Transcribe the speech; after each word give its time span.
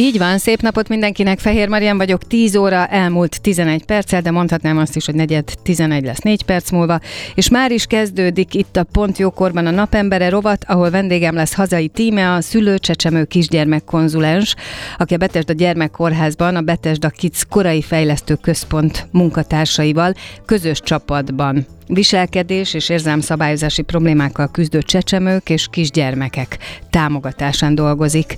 Így 0.00 0.18
van, 0.18 0.38
szép 0.38 0.60
napot 0.60 0.88
mindenkinek, 0.88 1.38
Fehér 1.38 1.68
Marian 1.68 1.96
vagyok, 1.96 2.26
10 2.26 2.56
óra 2.56 2.86
elmúlt 2.86 3.40
11 3.40 3.84
perccel, 3.84 4.20
de 4.20 4.30
mondhatnám 4.30 4.78
azt 4.78 4.96
is, 4.96 5.06
hogy 5.06 5.14
negyed 5.14 5.54
11 5.62 6.04
lesz 6.04 6.18
4 6.18 6.42
perc 6.42 6.70
múlva, 6.70 7.00
és 7.34 7.48
már 7.48 7.70
is 7.70 7.86
kezdődik 7.86 8.54
itt 8.54 8.76
a 8.76 8.84
Pont 8.84 9.18
Jókorban 9.18 9.66
a 9.66 9.70
Napembere 9.70 10.28
rovat, 10.28 10.64
ahol 10.68 10.90
vendégem 10.90 11.34
lesz 11.34 11.54
hazai 11.54 11.88
tíme, 11.88 12.32
a 12.32 12.40
szülő-csecsemő 12.40 13.24
kisgyermek 13.24 13.84
konzulens, 13.84 14.54
aki 14.98 15.14
a 15.14 15.18
Betesda 15.18 15.52
Gyermekkórházban, 15.52 16.56
a 16.56 16.60
Betesda 16.60 17.08
Kids 17.08 17.44
korai 17.48 17.82
fejlesztő 17.82 18.34
központ 18.34 19.08
munkatársaival 19.10 20.14
közös 20.46 20.80
csapatban 20.80 21.66
viselkedés 21.92 22.74
és 22.74 22.88
érzelmszabályozási 22.88 23.82
problémákkal 23.82 24.48
küzdő 24.50 24.82
csecsemők 24.82 25.50
és 25.50 25.68
kisgyermekek 25.70 26.58
támogatásán 26.90 27.74
dolgozik. 27.74 28.36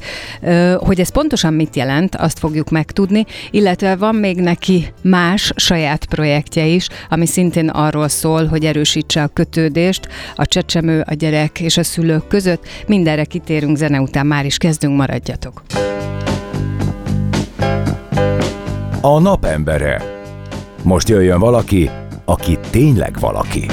Hogy 0.76 1.00
ez 1.00 1.08
pontosan 1.08 1.54
mit 1.54 1.76
jelent, 1.76 2.14
azt 2.14 2.38
fogjuk 2.38 2.70
megtudni, 2.70 3.24
illetve 3.50 3.96
van 3.96 4.14
még 4.14 4.36
neki 4.36 4.92
más 5.02 5.52
saját 5.56 6.04
projektje 6.04 6.66
is, 6.66 6.88
ami 7.08 7.26
szintén 7.26 7.68
arról 7.68 8.08
szól, 8.08 8.46
hogy 8.46 8.64
erősítse 8.64 9.22
a 9.22 9.26
kötődést 9.26 10.08
a 10.36 10.46
csecsemő, 10.46 11.04
a 11.06 11.14
gyerek 11.14 11.60
és 11.60 11.76
a 11.76 11.82
szülők 11.82 12.26
között. 12.28 12.66
Mindenre 12.86 13.24
kitérünk 13.24 13.76
zene 13.76 14.00
után, 14.00 14.26
már 14.26 14.44
is 14.44 14.56
kezdünk, 14.56 14.96
maradjatok. 14.96 15.62
A 19.00 19.18
napembere. 19.20 20.02
Most 20.82 21.08
jöjjön 21.08 21.38
valaki, 21.38 21.90
aki 22.24 22.58
tényleg 22.70 23.18
valaki. 23.20 23.66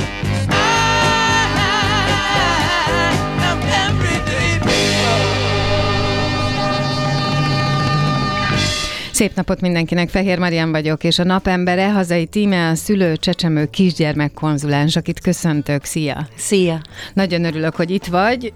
Szép 9.20 9.36
napot 9.36 9.62
mindenkinek, 9.62 10.10
Fehér 10.10 10.40
Marian 10.40 10.72
vagyok, 10.72 11.04
és 11.04 11.20
a 11.20 11.24
napembere 11.24 11.92
hazai 11.92 12.26
tíme 12.26 12.70
a 12.70 12.76
szülő 12.76 13.16
csecsemő 13.16 13.66
kisgyermek 13.66 14.34
konzulens, 14.34 14.96
akit 14.96 15.20
köszöntök. 15.20 15.84
Szia! 15.84 16.28
Szia! 16.36 16.82
Nagyon 17.14 17.46
örülök, 17.46 17.76
hogy 17.76 17.90
itt 17.92 18.06
vagy, 18.06 18.54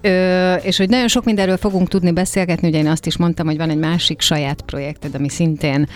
és 0.62 0.76
hogy 0.76 0.88
nagyon 0.88 1.08
sok 1.08 1.24
mindenről 1.24 1.56
fogunk 1.56 1.88
tudni 1.88 2.12
beszélgetni, 2.12 2.68
ugye 2.68 2.78
én 2.78 2.86
azt 2.86 3.06
is 3.06 3.16
mondtam, 3.16 3.46
hogy 3.46 3.56
van 3.56 3.70
egy 3.70 3.78
másik 3.78 4.20
saját 4.20 4.62
projekted, 4.62 5.14
ami 5.14 5.28
szintén 5.28 5.88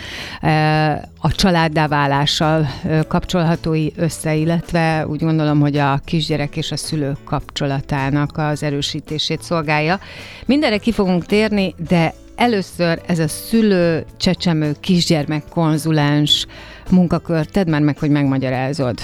a 1.19 1.31
családdá 1.31 1.87
válással 1.87 2.69
kapcsolhatói 3.07 3.87
össze, 3.95 4.35
illetve 4.35 5.07
úgy 5.07 5.19
gondolom, 5.19 5.59
hogy 5.59 5.77
a 5.77 6.01
kisgyerek 6.05 6.57
és 6.57 6.71
a 6.71 6.77
szülő 6.77 7.17
kapcsolatának 7.25 8.37
az 8.37 8.63
erősítését 8.63 9.41
szolgálja. 9.41 9.99
Mindenre 10.45 10.77
ki 10.77 10.91
fogunk 10.91 11.25
térni, 11.25 11.75
de 11.89 12.13
először 12.39 13.01
ez 13.05 13.19
a 13.19 13.27
szülő, 13.27 14.05
csecsemő, 14.17 14.75
kisgyermek 14.79 15.43
konzulens 15.49 16.45
munkakör, 16.89 17.45
tedd 17.45 17.69
már 17.69 17.81
meg, 17.81 17.97
hogy 17.97 18.09
megmagyarázod 18.09 18.99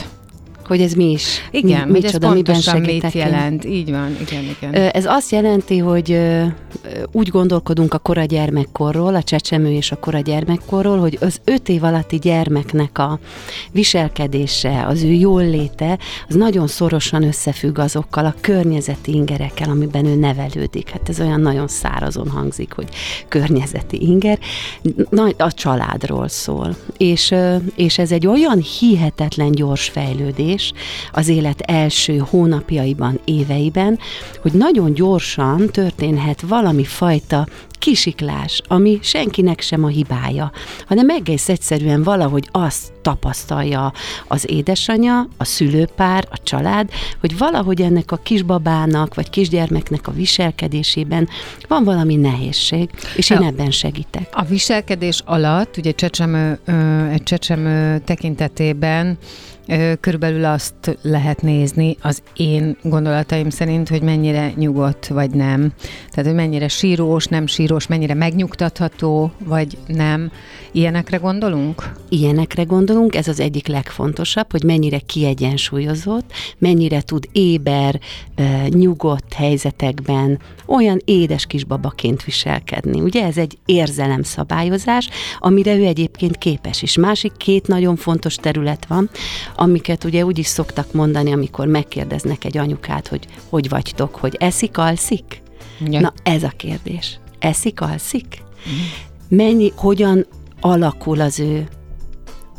hogy 0.67 0.81
ez 0.81 0.93
mi 0.93 1.11
is. 1.11 1.47
Igen, 1.51 1.87
mi, 1.87 1.99
micsoda, 1.99 2.27
hogy 2.27 2.49
ez 2.49 2.65
miben 2.65 2.81
mit 2.81 3.11
jelent. 3.11 3.65
Így 3.65 3.91
van, 3.91 4.17
igen, 4.27 4.43
igen. 4.43 4.73
Ez 4.73 5.05
azt 5.05 5.31
jelenti, 5.31 5.77
hogy 5.77 6.19
úgy 7.11 7.27
gondolkodunk 7.27 7.93
a 7.93 7.97
kora 7.97 8.23
gyermekkorról, 8.23 9.15
a 9.15 9.23
csecsemő 9.23 9.71
és 9.71 9.91
a 9.91 9.95
kora 9.95 10.19
gyermekkorról, 10.19 10.99
hogy 10.99 11.17
az 11.21 11.39
öt 11.43 11.69
év 11.69 11.83
alatti 11.83 12.17
gyermeknek 12.17 12.97
a 12.97 13.19
viselkedése, 13.71 14.85
az 14.87 15.03
ő 15.03 15.11
jól 15.11 15.43
léte, 15.43 15.99
az 16.29 16.35
nagyon 16.35 16.67
szorosan 16.67 17.23
összefügg 17.23 17.77
azokkal 17.77 18.25
a 18.25 18.35
környezeti 18.41 19.13
ingerekkel, 19.13 19.69
amiben 19.69 20.05
ő 20.05 20.15
nevelődik. 20.15 20.89
Hát 20.89 21.09
ez 21.09 21.19
olyan 21.19 21.39
nagyon 21.39 21.67
szárazon 21.67 22.29
hangzik, 22.29 22.73
hogy 22.73 22.87
környezeti 23.27 24.01
inger. 24.01 24.39
A 25.37 25.53
családról 25.53 26.27
szól. 26.27 26.75
És, 26.97 27.35
és 27.75 27.97
ez 27.97 28.11
egy 28.11 28.27
olyan 28.27 28.59
hihetetlen 28.79 29.51
gyors 29.51 29.89
fejlődés, 29.89 30.54
érzés 30.55 30.73
az 31.11 31.27
élet 31.27 31.61
első 31.61 32.17
hónapjaiban, 32.17 33.19
éveiben, 33.25 33.99
hogy 34.41 34.51
nagyon 34.51 34.93
gyorsan 34.93 35.67
történhet 35.67 36.41
valami 36.41 36.83
fajta 36.83 37.47
kisiklás, 37.79 38.61
ami 38.67 38.99
senkinek 39.01 39.61
sem 39.61 39.83
a 39.83 39.87
hibája, 39.87 40.51
hanem 40.87 41.09
egész 41.09 41.49
egyszerűen 41.49 42.03
valahogy 42.03 42.47
azt 42.51 42.93
tapasztalja 43.01 43.93
az 44.27 44.49
édesanyja, 44.49 45.27
a 45.37 45.43
szülőpár, 45.43 46.27
a 46.31 46.37
család, 46.43 46.89
hogy 47.19 47.37
valahogy 47.37 47.81
ennek 47.81 48.11
a 48.11 48.15
kisbabának 48.15 49.15
vagy 49.15 49.29
kisgyermeknek 49.29 50.07
a 50.07 50.11
viselkedésében 50.11 51.27
van 51.67 51.83
valami 51.83 52.15
nehézség, 52.15 52.89
és 53.15 53.29
én 53.29 53.37
a, 53.37 53.45
ebben 53.45 53.71
segítek. 53.71 54.29
A 54.31 54.43
viselkedés 54.43 55.21
alatt, 55.25 55.77
ugye 55.77 55.91
csecsemő, 55.91 56.59
egy 57.11 57.23
csecsemő 57.23 58.01
tekintetében 58.05 59.17
Körülbelül 59.99 60.45
azt 60.45 60.97
lehet 61.01 61.41
nézni 61.41 61.97
az 62.01 62.21
én 62.35 62.77
gondolataim 62.83 63.49
szerint, 63.49 63.89
hogy 63.89 64.01
mennyire 64.01 64.51
nyugodt 64.55 65.07
vagy 65.07 65.29
nem. 65.29 65.73
Tehát, 66.09 66.25
hogy 66.25 66.33
mennyire 66.33 66.67
sírós, 66.67 67.25
nem 67.25 67.47
sírós, 67.47 67.87
mennyire 67.87 68.13
megnyugtatható 68.13 69.31
vagy 69.45 69.77
nem. 69.87 70.31
Ilyenekre 70.71 71.17
gondolunk? 71.17 71.91
Ilyenekre 72.09 72.63
gondolunk, 72.63 73.15
ez 73.15 73.27
az 73.27 73.39
egyik 73.39 73.67
legfontosabb, 73.67 74.51
hogy 74.51 74.63
mennyire 74.63 74.99
kiegyensúlyozott, 74.99 76.31
mennyire 76.57 77.01
tud 77.01 77.29
éber, 77.31 77.99
nyugodt 78.69 79.33
helyzetekben 79.33 80.39
olyan 80.65 81.01
édes 81.05 81.45
kisbabaként 81.45 82.23
viselkedni. 82.23 83.01
Ugye 83.01 83.25
ez 83.25 83.37
egy 83.37 83.57
érzelemszabályozás, 83.65 85.09
amire 85.39 85.75
ő 85.75 85.85
egyébként 85.85 86.37
képes 86.37 86.81
is. 86.81 86.97
Másik 86.97 87.31
két 87.37 87.67
nagyon 87.67 87.95
fontos 87.95 88.35
terület 88.35 88.85
van, 88.85 89.09
amiket 89.55 90.03
ugye 90.03 90.25
úgy 90.25 90.37
is 90.37 90.47
szoktak 90.47 90.93
mondani, 90.93 91.31
amikor 91.31 91.67
megkérdeznek 91.67 92.43
egy 92.45 92.57
anyukát, 92.57 93.07
hogy 93.07 93.27
hogy 93.49 93.69
vagytok, 93.69 94.15
hogy 94.15 94.35
eszik, 94.39 94.77
alszik? 94.77 95.41
Ja. 95.85 95.99
Na 95.99 96.13
ez 96.23 96.43
a 96.43 96.51
kérdés. 96.57 97.19
Eszik, 97.39 97.81
alszik? 97.81 98.43
Mm. 98.69 99.37
Mennyi, 99.37 99.73
hogyan 99.75 100.25
alakul 100.59 101.21
az 101.21 101.39
ő 101.39 101.67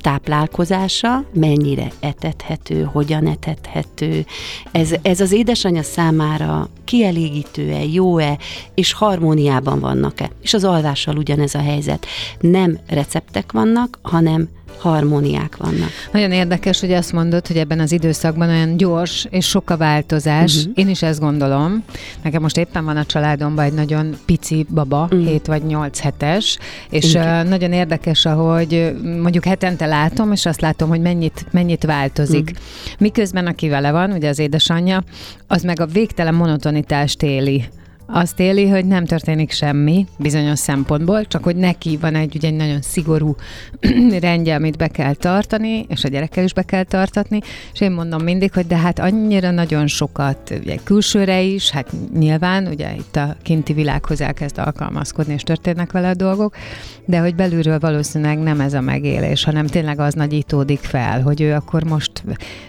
táplálkozása, 0.07 1.25
mennyire 1.35 1.89
etethető, 2.01 2.83
hogyan 2.83 3.27
etethető. 3.27 4.27
Ez, 4.73 4.95
ez 5.03 5.21
az 5.21 5.33
édesanyja 5.33 5.83
számára 5.83 6.69
kielégítő-e, 6.85 7.85
jó-e, 7.85 8.39
és 8.75 8.93
harmóniában 8.93 9.81
vannak-e. 9.81 10.31
És 10.43 10.55
az 10.55 10.65
alvással 10.65 11.17
ugyanez 11.17 11.55
a 11.55 11.61
helyzet. 11.61 12.07
Nem 12.41 12.79
receptek 12.87 13.53
vannak, 13.53 13.99
hanem 14.03 14.49
harmóniák 14.79 15.57
vannak. 15.57 15.89
Nagyon 16.13 16.33
érdekes, 16.33 16.81
hogy 16.81 16.93
azt 16.93 17.13
mondod, 17.13 17.47
hogy 17.47 17.57
ebben 17.57 17.81
az 17.81 17.93
időszakban 17.93 18.49
olyan 18.49 18.77
gyors 18.77 19.27
és 19.31 19.49
sok 19.49 19.71
a 19.71 19.77
változás. 19.77 20.57
Uh-huh. 20.57 20.73
Én 20.75 20.89
is 20.89 21.03
ezt 21.03 21.21
gondolom. 21.21 21.85
Nekem 22.23 22.43
most 22.43 22.57
éppen 22.57 22.85
van 22.85 22.97
a 22.97 23.05
családomban 23.05 23.65
egy 23.65 23.73
nagyon 23.73 24.17
pici 24.27 24.67
baba, 24.69 25.03
uh-huh. 25.03 25.19
Mhm. 25.21 25.29
7 25.29 25.47
vagy 25.47 25.63
8 25.63 26.01
hetes, 26.01 26.59
és 26.91 27.15
uh, 27.15 27.43
nagyon 27.43 27.73
érdekes, 27.73 28.25
ahogy 28.25 28.95
mondjuk 29.03 29.45
hetente 29.45 29.87
látom, 29.87 30.33
és 30.33 30.47
azt 30.47 30.61
látom, 30.61 30.89
hogy 30.89 31.01
mennyit, 31.01 31.47
mennyit 31.51 31.85
változik. 31.85 32.51
Uh-huh. 32.51 32.97
Miközben 32.99 33.47
aki 33.47 33.69
vele 33.69 33.91
van, 33.91 34.13
ugye 34.13 34.29
az 34.29 34.39
édesanyja, 34.39 35.03
az 35.47 35.63
meg 35.63 35.81
a 35.81 35.87
végtelen 35.87 36.35
monotonitást 36.35 37.23
éli 37.23 37.65
azt 38.07 38.41
éli, 38.41 38.69
hogy 38.69 38.85
nem 38.85 39.05
történik 39.05 39.51
semmi 39.51 40.07
bizonyos 40.19 40.59
szempontból, 40.59 41.27
csak 41.27 41.45
hogy 41.45 41.57
neki 41.57 41.97
van 42.01 42.15
egy, 42.15 42.37
ugye, 42.37 42.49
egy 42.49 42.57
nagyon 42.57 42.83
szigorú 42.83 43.35
rendje, 44.21 44.55
amit 44.55 44.77
be 44.77 44.89
kell 44.89 45.15
tartani, 45.15 45.87
és 45.89 46.05
a 46.05 46.09
gyerekkel 46.09 46.45
is 46.45 46.53
be 46.53 46.63
kell 46.63 46.83
tartatni, 46.83 47.41
és 47.73 47.81
én 47.81 47.91
mondom 47.91 48.23
mindig, 48.23 48.53
hogy 48.53 48.67
de 48.67 48.77
hát 48.77 48.99
annyira 48.99 49.51
nagyon 49.51 49.87
sokat, 49.87 50.55
ugye 50.61 50.77
külsőre 50.85 51.41
is, 51.41 51.71
hát 51.71 51.93
nyilván, 52.15 52.67
ugye 52.67 52.95
itt 52.95 53.17
a 53.17 53.37
kinti 53.43 53.73
világhoz 53.73 54.21
elkezd 54.21 54.59
alkalmazkodni, 54.59 55.33
és 55.33 55.43
történnek 55.43 55.93
vele 55.93 56.09
a 56.09 56.15
dolgok, 56.15 56.57
de 57.05 57.19
hogy 57.19 57.35
belülről 57.35 57.79
valószínűleg 57.79 58.39
nem 58.39 58.61
ez 58.61 58.75
a 58.75 58.81
megélés, 58.81 59.45
hanem 59.45 59.67
tényleg 59.67 60.01
az 60.01 60.15
nagyítódik 60.15 60.81
fel, 60.81 61.23
hogy 61.23 61.41
ő 61.41 61.55
akkor 61.55 61.85
most 61.85 62.25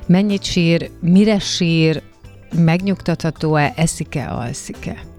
mennyit 0.05 0.43
sír, 0.43 0.89
mire 1.01 1.39
sír, 1.39 2.01
megnyugtatható-e, 2.55 3.73
eszik-e, 3.75 4.33
alszik-e? 4.33 5.15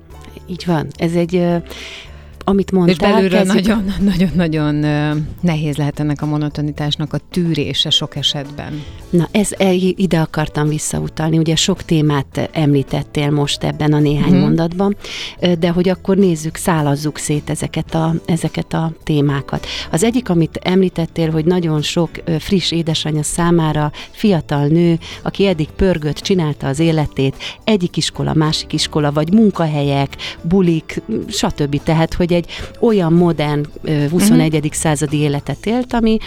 Így 0.49 0.65
van. 0.67 0.87
Ez 0.97 1.15
egy 1.15 1.47
amit 2.49 2.73
mondtál. 2.73 3.23
És 3.23 3.29
belülről 3.29 3.83
nagyon-nagyon 4.00 4.75
nehéz 5.41 5.77
lehet 5.77 6.00
ennek 6.00 6.23
a 6.23 6.27
monotonitásnak 6.27 7.12
a 7.12 7.19
tűrése 7.31 7.91
sok 7.91 8.17
esetben. 8.17 8.83
Na, 9.11 9.29
ez 9.31 9.50
e, 9.56 9.73
ide 9.73 10.21
akartam 10.21 10.69
visszautalni. 10.69 11.39
Ugye 11.39 11.56
sok 11.56 11.83
témát 11.83 12.50
említettél 12.53 13.31
most 13.31 13.65
ebben 13.65 13.93
a 13.93 13.99
néhány 13.99 14.31
hmm. 14.31 14.41
mondatban, 14.41 14.97
de 15.59 15.71
hogy 15.71 15.89
akkor 15.89 16.17
nézzük, 16.17 16.56
szálazzuk 16.56 17.19
szét 17.19 17.50
ezeket 17.50 17.95
a, 17.95 18.15
ezeket 18.27 18.73
a 18.73 18.93
témákat. 19.05 19.67
Az 19.91 20.05
egyik, 20.05 20.29
amit 20.29 20.56
említettél, 20.62 21.31
hogy 21.31 21.45
nagyon 21.45 21.83
sok 21.83 22.11
friss 22.39 22.71
édesanyja 22.71 23.23
számára 23.23 23.93
fiatal 24.11 24.67
nő, 24.67 24.99
aki 25.23 25.47
eddig 25.47 25.69
pörgött, 25.77 26.17
csinálta 26.17 26.67
az 26.67 26.79
életét, 26.79 27.37
egyik 27.65 27.97
iskola, 27.97 28.35
másik 28.35 28.73
iskola, 28.73 29.12
vagy 29.12 29.33
munkahelyek, 29.33 30.17
bulik, 30.43 31.03
stb. 31.29 31.83
Tehát, 31.83 32.15
hogy 32.15 32.33
egy 32.38 32.46
olyan 32.81 33.12
modern 33.12 33.67
21. 34.11 34.55
Uh-huh. 34.55 34.73
századi 34.73 35.17
életet 35.17 35.67
élt, 35.67 35.93
ami, 35.93 36.19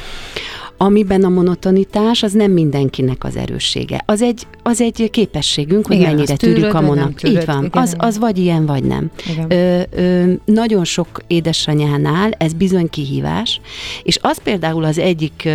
amiben 0.78 1.24
a 1.24 1.30
monotonitás 1.30 2.24
az 2.24 2.32
nem 2.32 2.52
mindenkinek 2.52 3.24
az 3.24 3.36
erőssége. 3.36 4.02
Az 4.06 4.22
egy, 4.22 4.48
az 4.64 4.82
egy 4.82 5.10
képességünk, 5.12 5.88
hogy 5.88 5.96
igen, 5.96 6.14
mennyire 6.14 6.36
tűrjük 6.36 6.74
a 6.74 6.82
monot. 6.82 7.24
Így 7.24 7.46
van, 7.46 7.64
igen, 7.66 7.82
az, 7.82 7.96
az 7.98 8.18
vagy 8.18 8.38
ilyen, 8.38 8.66
vagy 8.66 8.84
nem. 8.84 9.12
Ö, 9.48 9.82
ö, 9.92 10.34
nagyon 10.46 10.86
sok 10.86 11.08
édesanyánál 11.28 12.32
ez 12.32 12.54
bizony 12.54 12.90
kihívás, 12.90 13.62
és 14.04 14.20
az 14.22 14.38
például 14.44 14.84
az 14.84 14.98
egyik 14.98 15.50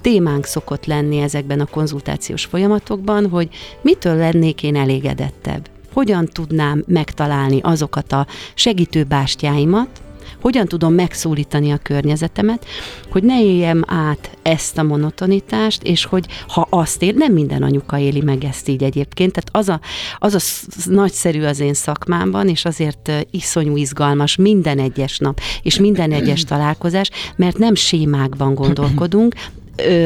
témánk 0.00 0.44
szokott 0.44 0.86
lenni 0.86 1.18
ezekben 1.18 1.60
a 1.60 1.66
konzultációs 1.66 2.44
folyamatokban, 2.44 3.28
hogy 3.28 3.48
mitől 3.80 4.16
lennék 4.16 4.62
én 4.62 4.76
elégedettebb 4.76 5.68
hogyan 5.96 6.26
tudnám 6.26 6.84
megtalálni 6.86 7.60
azokat 7.62 8.12
a 8.12 8.26
segítőbástyáimat, 8.54 9.88
hogyan 10.40 10.66
tudom 10.66 10.94
megszólítani 10.94 11.70
a 11.70 11.78
környezetemet, 11.82 12.66
hogy 13.10 13.22
ne 13.22 13.42
éljem 13.42 13.82
át 13.86 14.30
ezt 14.42 14.78
a 14.78 14.82
monotonitást, 14.82 15.82
és 15.82 16.04
hogy 16.04 16.26
ha 16.48 16.66
azt 16.70 17.02
él, 17.02 17.12
nem 17.12 17.32
minden 17.32 17.62
anyuka 17.62 17.98
éli 17.98 18.20
meg 18.20 18.44
ezt 18.44 18.68
így 18.68 18.82
egyébként, 18.82 19.32
tehát 19.32 19.48
az 19.52 19.68
a, 19.68 19.80
az 20.18 20.34
a 20.34 20.90
nagyszerű 20.90 21.42
az 21.42 21.60
én 21.60 21.74
szakmámban, 21.74 22.48
és 22.48 22.64
azért 22.64 23.12
iszonyú 23.30 23.76
izgalmas 23.76 24.36
minden 24.36 24.78
egyes 24.78 25.18
nap, 25.18 25.40
és 25.62 25.78
minden 25.78 26.12
egyes 26.12 26.44
találkozás, 26.44 27.10
mert 27.36 27.58
nem 27.58 27.74
sémákban 27.74 28.54
gondolkodunk, 28.54 29.34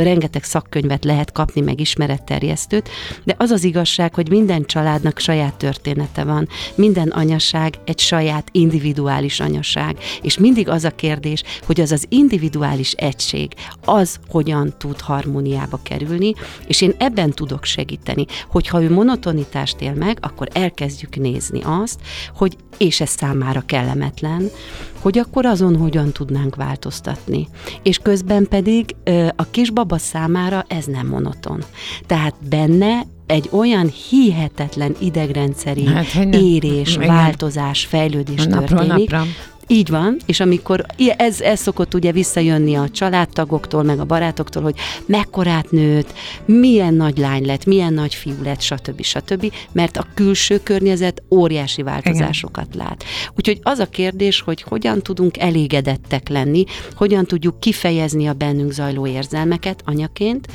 rengeteg 0.03 0.45
szakkönyvet 0.45 1.05
lehet 1.05 1.33
kapni, 1.33 1.61
meg 1.61 1.81
ismeretterjesztőt, 1.81 2.89
de 3.25 3.35
az 3.39 3.51
az 3.51 3.65
igazság, 3.65 4.15
hogy 4.15 4.29
minden 4.29 4.65
családnak 4.65 5.19
saját 5.19 5.55
története 5.55 6.25
van, 6.25 6.49
minden 6.75 7.09
anyaság 7.09 7.75
egy 7.85 7.99
saját 7.99 8.49
individuális 8.53 9.41
anyaság, 9.41 9.97
és 10.23 10.39
mindig 10.39 10.69
az 10.69 10.85
a 10.85 10.91
kérdés, 10.91 11.43
hogy 11.67 11.81
az 11.81 11.93
az 11.93 12.07
individuális 12.09 12.93
egység, 12.93 13.53
az 13.85 14.19
hogyan 14.29 14.75
tud 14.79 15.01
harmóniába 15.01 15.81
kerülni, 15.83 16.35
és 16.67 16.81
én 16.81 16.95
ebben 16.99 17.31
tudok 17.31 17.65
segíteni, 17.65 18.25
hogyha 18.49 18.83
ő 18.83 18.91
monotonitást 18.91 19.81
él 19.81 19.95
meg, 19.95 20.19
akkor 20.21 20.49
elkezdjük 20.53 21.17
nézni 21.17 21.61
azt, 21.63 22.01
hogy, 22.35 22.57
és 22.79 23.01
ez 23.01 23.11
számára 23.11 23.63
kellemetlen, 23.67 24.51
hogy 25.01 25.19
akkor 25.19 25.47
azon 25.47 25.77
hogyan 25.77 26.13
tudnánk 26.13 26.57
változtatni. 26.57 27.49
És 27.83 27.99
közben 27.99 28.47
pedig 28.49 28.95
a 29.37 29.45
kisbaba 29.51 29.99
számára 29.99 30.65
ez 30.69 30.85
nem 30.85 31.07
monoton. 31.07 31.65
Tehát 32.07 32.35
benne 32.49 33.03
egy 33.27 33.49
olyan 33.53 33.93
hihetetlen 34.11 34.95
idegrendszeri 34.99 35.87
hát, 35.87 36.15
érés, 36.33 36.95
Igen. 36.95 37.07
változás, 37.07 37.85
fejlődés 37.85 38.45
napról 38.45 38.79
történik, 38.79 39.11
napra. 39.11 39.27
Így 39.73 39.89
van, 39.89 40.17
és 40.27 40.41
amikor 40.41 40.85
ez, 41.17 41.41
ez 41.41 41.61
szokott 41.61 41.95
ugye 41.95 42.13
visszajönni 42.13 42.75
a 42.75 42.89
családtagoktól, 42.89 43.83
meg 43.83 44.01
a 44.01 44.05
barátoktól, 44.05 44.63
hogy 44.63 44.75
mekkorát 45.07 45.71
nőtt, 45.71 46.13
milyen 46.45 46.95
nagy 46.95 47.19
lány 47.19 47.47
lett, 47.47 47.65
milyen 47.65 47.93
nagy 47.93 48.15
fiú 48.15 48.43
lett, 48.43 48.61
stb. 48.61 49.03
stb., 49.03 49.53
mert 49.73 49.97
a 49.97 50.07
külső 50.15 50.61
környezet 50.63 51.23
óriási 51.31 51.83
változásokat 51.83 52.75
Igen. 52.75 52.87
lát. 52.87 53.05
Úgyhogy 53.37 53.61
az 53.63 53.79
a 53.79 53.87
kérdés, 53.87 54.41
hogy 54.41 54.63
hogyan 54.63 55.03
tudunk 55.03 55.39
elégedettek 55.39 56.29
lenni, 56.29 56.65
hogyan 56.95 57.25
tudjuk 57.25 57.61
kifejezni 57.61 58.27
a 58.27 58.33
bennünk 58.33 58.73
zajló 58.73 59.07
érzelmeket 59.07 59.83
anyaként, 59.85 60.47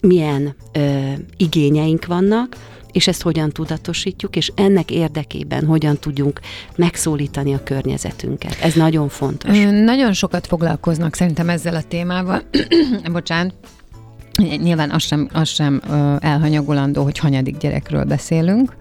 milyen 0.00 0.54
ö, 0.72 1.12
igényeink 1.36 2.06
vannak, 2.06 2.56
és 2.92 3.06
ezt 3.06 3.22
hogyan 3.22 3.50
tudatosítjuk, 3.50 4.36
és 4.36 4.52
ennek 4.54 4.90
érdekében 4.90 5.64
hogyan 5.64 5.96
tudjunk 5.96 6.40
megszólítani 6.76 7.54
a 7.54 7.62
környezetünket. 7.62 8.56
Ez 8.62 8.74
nagyon 8.74 9.08
fontos. 9.08 9.58
Nagyon 9.84 10.12
sokat 10.12 10.46
foglalkoznak 10.46 11.14
szerintem 11.14 11.48
ezzel 11.48 11.74
a 11.74 11.82
témával. 11.82 12.42
Bocsánat, 13.12 13.54
Nyilván 14.38 14.90
az 14.90 15.02
sem, 15.02 15.28
az 15.32 15.48
sem 15.48 15.82
elhanyagolandó, 16.20 17.02
hogy 17.02 17.18
hanyadik 17.18 17.56
gyerekről 17.56 18.04
beszélünk, 18.04 18.76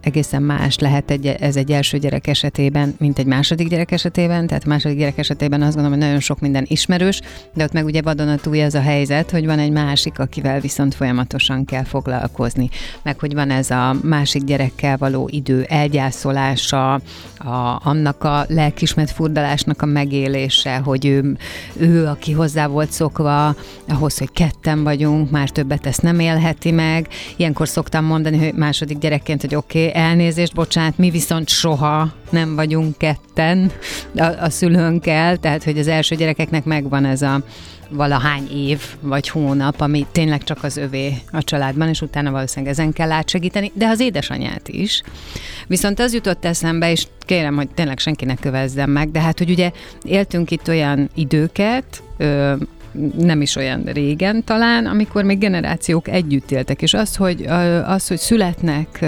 egészen 0.00 0.42
más 0.42 0.78
lehet 0.78 1.10
egy, 1.10 1.26
ez 1.26 1.56
egy 1.56 1.70
első 1.72 1.98
gyerek 1.98 2.26
esetében, 2.26 2.94
mint 2.98 3.18
egy 3.18 3.26
második 3.26 3.68
gyerek 3.68 3.90
esetében. 3.90 4.46
Tehát 4.46 4.64
második 4.64 4.98
gyerek 4.98 5.18
esetében 5.18 5.62
azt 5.62 5.74
gondolom, 5.74 5.98
hogy 5.98 6.06
nagyon 6.06 6.20
sok 6.20 6.40
minden 6.40 6.64
ismerős, 6.68 7.20
de 7.54 7.64
ott 7.64 7.72
meg 7.72 7.84
ugye 7.84 8.02
vadonatúj 8.02 8.60
ez 8.60 8.74
a 8.74 8.80
helyzet, 8.80 9.30
hogy 9.30 9.46
van 9.46 9.58
egy 9.58 9.70
másik, 9.70 10.18
akivel 10.18 10.60
viszont 10.60 10.94
folyamatosan 10.94 11.64
kell 11.64 11.84
foglalkozni. 11.84 12.68
Meg 13.02 13.18
hogy 13.18 13.34
van 13.34 13.50
ez 13.50 13.70
a 13.70 13.96
másik 14.02 14.44
gyerekkel 14.44 14.96
való 14.96 15.28
idő 15.32 15.62
elgyászolása, 15.68 16.92
a, 17.38 17.80
annak 17.82 18.24
a 18.24 18.44
lelkismert 18.48 19.10
furdalásnak 19.10 19.82
a 19.82 19.86
megélése, 19.86 20.76
hogy 20.76 21.06
ő, 21.06 21.36
ő, 21.76 22.06
aki 22.06 22.32
hozzá 22.32 22.66
volt 22.66 22.92
szokva 22.92 23.54
ahhoz, 23.88 24.18
hogy 24.18 24.32
ketten 24.32 24.82
vagyunk, 24.82 25.30
már 25.30 25.50
többet 25.50 25.86
ezt 25.86 26.02
nem 26.02 26.18
élheti 26.20 26.70
meg. 26.70 27.08
Ilyenkor 27.36 27.68
szoktam 27.68 28.04
mondani, 28.04 28.38
hogy 28.38 28.54
második 28.54 28.98
gyerekként, 28.98 29.42
hogy 29.50 29.58
oké, 29.58 29.88
okay, 29.88 30.02
elnézést, 30.02 30.54
bocsánat, 30.54 30.98
mi 30.98 31.10
viszont 31.10 31.48
soha 31.48 32.12
nem 32.30 32.54
vagyunk 32.54 32.98
ketten 32.98 33.72
a, 34.16 34.24
a 34.24 34.50
szülőnkkel, 34.50 35.36
tehát 35.36 35.64
hogy 35.64 35.78
az 35.78 35.88
első 35.88 36.14
gyerekeknek 36.14 36.64
megvan 36.64 37.04
ez 37.04 37.22
a 37.22 37.42
valahány 37.88 38.48
év 38.52 38.80
vagy 39.00 39.28
hónap, 39.28 39.80
ami 39.80 40.06
tényleg 40.12 40.42
csak 40.42 40.64
az 40.64 40.76
övé 40.76 41.14
a 41.32 41.42
családban, 41.42 41.88
és 41.88 42.00
utána 42.00 42.30
valószínűleg 42.30 42.72
ezen 42.72 42.92
kell 42.92 43.10
átsegíteni, 43.10 43.72
de 43.74 43.86
az 43.86 44.00
édesanyját 44.00 44.68
is. 44.68 45.02
Viszont 45.66 46.00
az 46.00 46.14
jutott 46.14 46.44
eszembe, 46.44 46.90
és 46.90 47.06
kérem, 47.18 47.56
hogy 47.56 47.68
tényleg 47.68 47.98
senkinek 47.98 48.40
kövezzem 48.40 48.90
meg, 48.90 49.10
de 49.10 49.20
hát, 49.20 49.38
hogy 49.38 49.50
ugye 49.50 49.70
éltünk 50.04 50.50
itt 50.50 50.68
olyan 50.68 51.10
időket, 51.14 52.02
nem 53.18 53.40
is 53.40 53.56
olyan 53.56 53.82
régen 53.84 54.44
talán, 54.44 54.86
amikor 54.86 55.24
még 55.24 55.38
generációk 55.38 56.08
együtt 56.08 56.50
éltek, 56.50 56.82
és 56.82 56.94
az, 56.94 57.16
hogy, 57.16 57.44
az, 57.86 58.08
hogy 58.08 58.18
születnek 58.18 59.04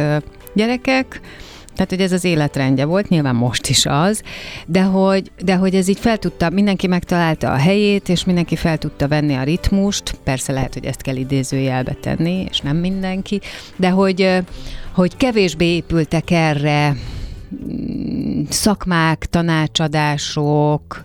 gyerekek, 0.55 1.21
tehát, 1.75 1.91
hogy 1.91 2.01
ez 2.01 2.13
az 2.13 2.25
életrendje 2.25 2.85
volt, 2.85 3.09
nyilván 3.09 3.35
most 3.35 3.67
is 3.67 3.87
az, 3.87 4.23
de 4.67 4.83
hogy, 4.83 5.31
de 5.45 5.57
hogy 5.57 5.75
ez 5.75 5.89
így 5.89 5.99
fel 5.99 6.17
tudta, 6.17 6.51
mindenki 6.51 6.87
megtalálta 6.87 7.53
a 7.53 7.57
helyét, 7.57 8.09
és 8.09 8.25
mindenki 8.25 8.57
fel 8.57 8.79
tudta 8.79 9.09
venni 9.09 9.35
a 9.35 9.43
ritmust, 9.43 10.15
persze 10.25 10.53
lehet, 10.53 10.75
hogy 10.75 10.85
ezt 10.85 11.03
kell 11.03 11.17
idézőjelbe 11.17 11.97
tenni, 12.01 12.47
és 12.51 12.61
nem 12.61 12.77
mindenki, 12.77 13.41
de 13.77 13.91
hogy, 13.91 14.43
hogy 14.93 15.17
kevésbé 15.17 15.67
épültek 15.67 16.31
erre 16.31 16.97
mm, 17.73 18.43
szakmák, 18.49 19.27
tanácsadások, 19.31 21.05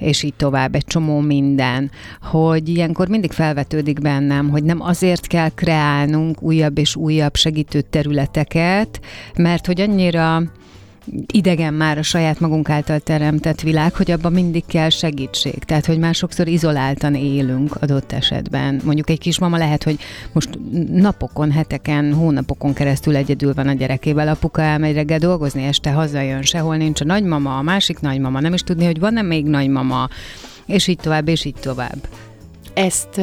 és 0.00 0.22
így 0.22 0.34
tovább, 0.34 0.74
egy 0.74 0.84
csomó 0.84 1.20
minden, 1.20 1.90
hogy 2.22 2.68
ilyenkor 2.68 3.08
mindig 3.08 3.32
felvetődik 3.32 4.00
bennem, 4.00 4.48
hogy 4.48 4.62
nem 4.62 4.80
azért 4.80 5.26
kell 5.26 5.48
kreálnunk 5.48 6.42
újabb 6.42 6.78
és 6.78 6.96
újabb 6.96 7.36
segítő 7.36 7.80
területeket, 7.80 9.00
mert 9.36 9.66
hogy 9.66 9.80
annyira 9.80 10.42
idegen 11.32 11.74
már 11.74 11.98
a 11.98 12.02
saját 12.02 12.40
magunk 12.40 12.70
által 12.70 12.98
teremtett 12.98 13.60
világ, 13.60 13.94
hogy 13.94 14.10
abban 14.10 14.32
mindig 14.32 14.64
kell 14.66 14.88
segítség. 14.88 15.64
Tehát, 15.64 15.86
hogy 15.86 15.98
már 15.98 16.14
sokszor 16.14 16.48
izoláltan 16.48 17.14
élünk 17.14 17.74
adott 17.74 18.12
esetben. 18.12 18.80
Mondjuk 18.84 19.10
egy 19.10 19.18
kismama 19.18 19.56
lehet, 19.56 19.82
hogy 19.82 19.98
most 20.32 20.48
napokon, 20.92 21.50
heteken, 21.50 22.14
hónapokon 22.14 22.72
keresztül 22.72 23.16
egyedül 23.16 23.54
van 23.54 23.68
a 23.68 23.72
gyerekével, 23.72 24.28
apuka 24.28 24.62
elmegy 24.62 24.94
reggel 24.94 25.18
dolgozni, 25.18 25.64
este 25.64 25.90
hazajön, 25.90 26.42
sehol 26.42 26.76
nincs 26.76 27.00
a 27.00 27.04
nagymama, 27.04 27.58
a 27.58 27.62
másik 27.62 28.00
nagymama, 28.00 28.40
nem 28.40 28.54
is 28.54 28.62
tudni, 28.62 28.84
hogy 28.84 29.00
van-e 29.00 29.22
még 29.22 29.44
nagymama, 29.44 30.08
és 30.66 30.86
így 30.86 30.98
tovább, 30.98 31.28
és 31.28 31.44
így 31.44 31.56
tovább. 31.60 32.08
Ezt 32.74 33.20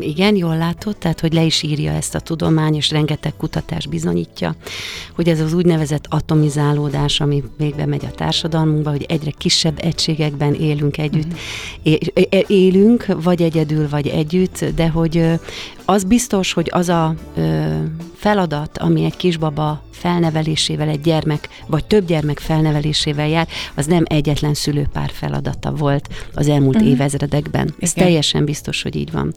igen, 0.00 0.36
jól 0.36 0.56
látod, 0.56 0.96
tehát 0.96 1.20
hogy 1.20 1.32
le 1.32 1.42
is 1.42 1.62
írja 1.62 1.92
ezt 1.92 2.14
a 2.14 2.20
tudomány, 2.20 2.74
és 2.74 2.90
rengeteg 2.90 3.36
kutatás 3.36 3.86
bizonyítja, 3.86 4.54
hogy 5.14 5.28
ez 5.28 5.40
az 5.40 5.52
úgynevezett 5.52 6.06
atomizálódás, 6.08 7.20
ami 7.20 7.44
végbe 7.58 7.86
megy 7.86 8.04
a 8.04 8.10
társadalmunkba, 8.10 8.90
hogy 8.90 9.06
egyre 9.08 9.30
kisebb 9.30 9.78
egységekben 9.82 10.54
élünk 10.54 10.98
együtt, 10.98 11.26
mm-hmm. 11.26 12.40
élünk, 12.46 13.06
vagy 13.22 13.42
egyedül, 13.42 13.88
vagy 13.88 14.06
együtt, 14.06 14.64
de 14.74 14.88
hogy 14.88 15.24
az 15.84 16.04
biztos, 16.04 16.52
hogy 16.52 16.68
az 16.72 16.88
a 16.88 17.14
feladat, 18.28 18.78
ami 18.78 19.04
egy 19.04 19.16
kisbaba 19.16 19.82
felnevelésével, 19.90 20.88
egy 20.88 21.00
gyermek, 21.00 21.48
vagy 21.66 21.84
több 21.84 22.06
gyermek 22.06 22.38
felnevelésével 22.38 23.28
jár, 23.28 23.48
az 23.74 23.86
nem 23.86 24.02
egyetlen 24.06 24.54
szülőpár 24.54 25.10
feladata 25.12 25.72
volt 25.72 26.08
az 26.34 26.48
elmúlt 26.48 26.76
uh-huh. 26.76 26.90
évezredekben. 26.90 27.74
Ez 27.78 27.92
Igen. 27.94 28.04
teljesen 28.04 28.44
biztos, 28.44 28.82
hogy 28.82 28.96
így 28.96 29.12
van. 29.12 29.34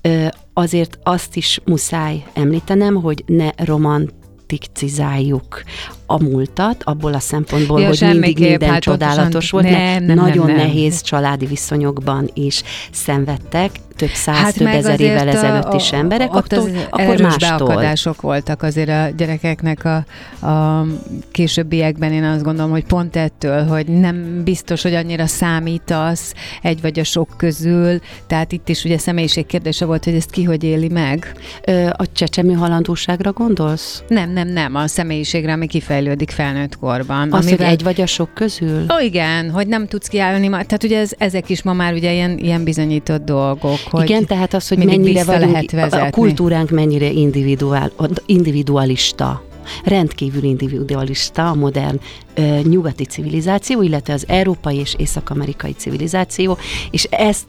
Ö, 0.00 0.26
azért 0.52 0.98
azt 1.02 1.36
is 1.36 1.60
muszáj 1.64 2.24
említenem, 2.34 2.94
hogy 2.94 3.24
ne 3.26 3.50
romant 3.56 4.12
romanticizáljuk 4.52 5.62
a 6.06 6.22
múltat, 6.22 6.82
abból 6.82 7.14
a 7.14 7.18
szempontból, 7.18 7.80
ja, 7.80 7.86
hogy 7.86 8.00
mindig 8.00 8.38
minden 8.38 8.70
hát 8.70 8.82
csodálatos 8.82 9.50
volt, 9.50 9.64
nem, 9.64 10.04
nem, 10.04 10.16
nagyon 10.16 10.46
nem, 10.46 10.56
nem. 10.56 10.66
nehéz 10.66 11.00
családi 11.00 11.46
viszonyokban 11.46 12.30
is 12.34 12.62
szenvedtek, 12.90 13.70
több 13.96 14.10
száz, 14.14 14.36
hát 14.36 14.54
több 14.54 14.66
ezer 14.66 15.00
évvel 15.00 15.28
ezelőtt 15.28 15.72
is 15.74 15.92
emberek, 15.92 16.34
ott 16.34 16.52
attól, 16.52 16.68
az 16.68 16.86
akkor 16.90 17.20
mástól. 17.20 17.66
beakadások 17.66 18.20
voltak 18.20 18.62
azért 18.62 18.88
a 18.88 19.08
gyerekeknek 19.16 19.84
a, 19.84 20.04
a 20.46 20.86
későbbiekben, 21.32 22.12
én 22.12 22.24
azt 22.24 22.42
gondolom, 22.42 22.70
hogy 22.70 22.84
pont 22.84 23.16
ettől, 23.16 23.64
hogy 23.64 23.86
nem 23.86 24.42
biztos, 24.44 24.82
hogy 24.82 24.94
annyira 24.94 25.26
számítasz 25.26 26.34
egy 26.62 26.80
vagy 26.80 26.98
a 26.98 27.04
sok 27.04 27.28
közül, 27.36 28.00
tehát 28.26 28.52
itt 28.52 28.68
is 28.68 28.84
ugye 28.84 28.98
személyiség 28.98 29.46
kérdése 29.46 29.84
volt, 29.84 30.04
hogy 30.04 30.14
ezt 30.14 30.30
ki 30.30 30.42
hogy 30.42 30.64
éli 30.64 30.88
meg. 30.88 31.32
Ö, 31.64 31.86
a 31.86 32.12
csecsemő 32.12 32.52
halandóságra 32.52 33.32
gondolsz? 33.32 34.02
Nem, 34.08 34.30
nem, 34.30 34.48
nem, 34.48 34.74
a 34.74 34.86
személyiségre, 34.86 35.52
ami 35.52 35.66
kifejlődik 35.66 36.30
felnőtt 36.30 36.78
korban. 36.78 37.32
Az, 37.32 37.46
amivel... 37.46 37.66
hogy 37.66 37.74
egy 37.74 37.82
vagy 37.82 38.00
a 38.00 38.06
sok 38.06 38.34
közül? 38.34 38.84
Ó, 38.94 38.98
igen, 38.98 39.50
hogy 39.50 39.66
nem 39.66 39.86
tudsz 39.86 40.08
kiállni, 40.08 40.48
tehát 40.48 40.82
ugye 40.84 40.98
ez, 40.98 41.10
ezek 41.18 41.48
is 41.48 41.62
ma 41.62 41.72
már 41.72 41.92
ugye 41.92 42.12
ilyen, 42.12 42.38
ilyen 42.38 42.64
bizonyított 42.64 43.24
dolgok, 43.24 43.78
hogy 43.92 44.10
Igen, 44.10 44.26
tehát 44.26 44.54
az, 44.54 44.68
hogy 44.68 44.78
mennyire 44.78 45.24
vagyunk, 45.24 45.50
lehet 45.50 45.70
vezetni. 45.70 46.06
a 46.06 46.10
kultúránk 46.10 46.70
mennyire 46.70 47.10
individuál, 47.10 47.92
individualista 48.26 49.42
rendkívül 49.84 50.42
individualista 50.42 51.48
a 51.48 51.54
modern 51.54 52.00
ö, 52.34 52.58
nyugati 52.62 53.04
civilizáció, 53.04 53.82
illetve 53.82 54.12
az 54.12 54.24
európai 54.28 54.76
és 54.76 54.94
észak-amerikai 54.98 55.72
civilizáció, 55.72 56.58
és 56.90 57.04
ezt 57.04 57.44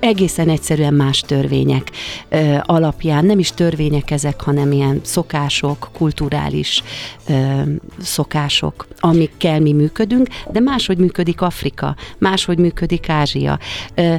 egészen 0.00 0.48
egyszerűen 0.48 0.94
más 0.94 1.20
törvények 1.20 1.90
ö, 2.28 2.56
alapján, 2.62 3.24
nem 3.24 3.38
is 3.38 3.50
törvények 3.50 4.10
ezek, 4.10 4.40
hanem 4.42 4.72
ilyen 4.72 5.00
szokások, 5.02 5.90
kulturális 5.92 6.82
ö, 7.28 7.60
szokások, 8.00 8.86
amikkel 8.98 9.60
mi 9.60 9.72
működünk, 9.72 10.28
de 10.52 10.60
máshogy 10.60 10.98
működik 10.98 11.40
Afrika, 11.40 11.96
máshogy 12.18 12.58
működik 12.58 13.08
Ázsia. 13.08 13.58
Ö, 13.94 14.14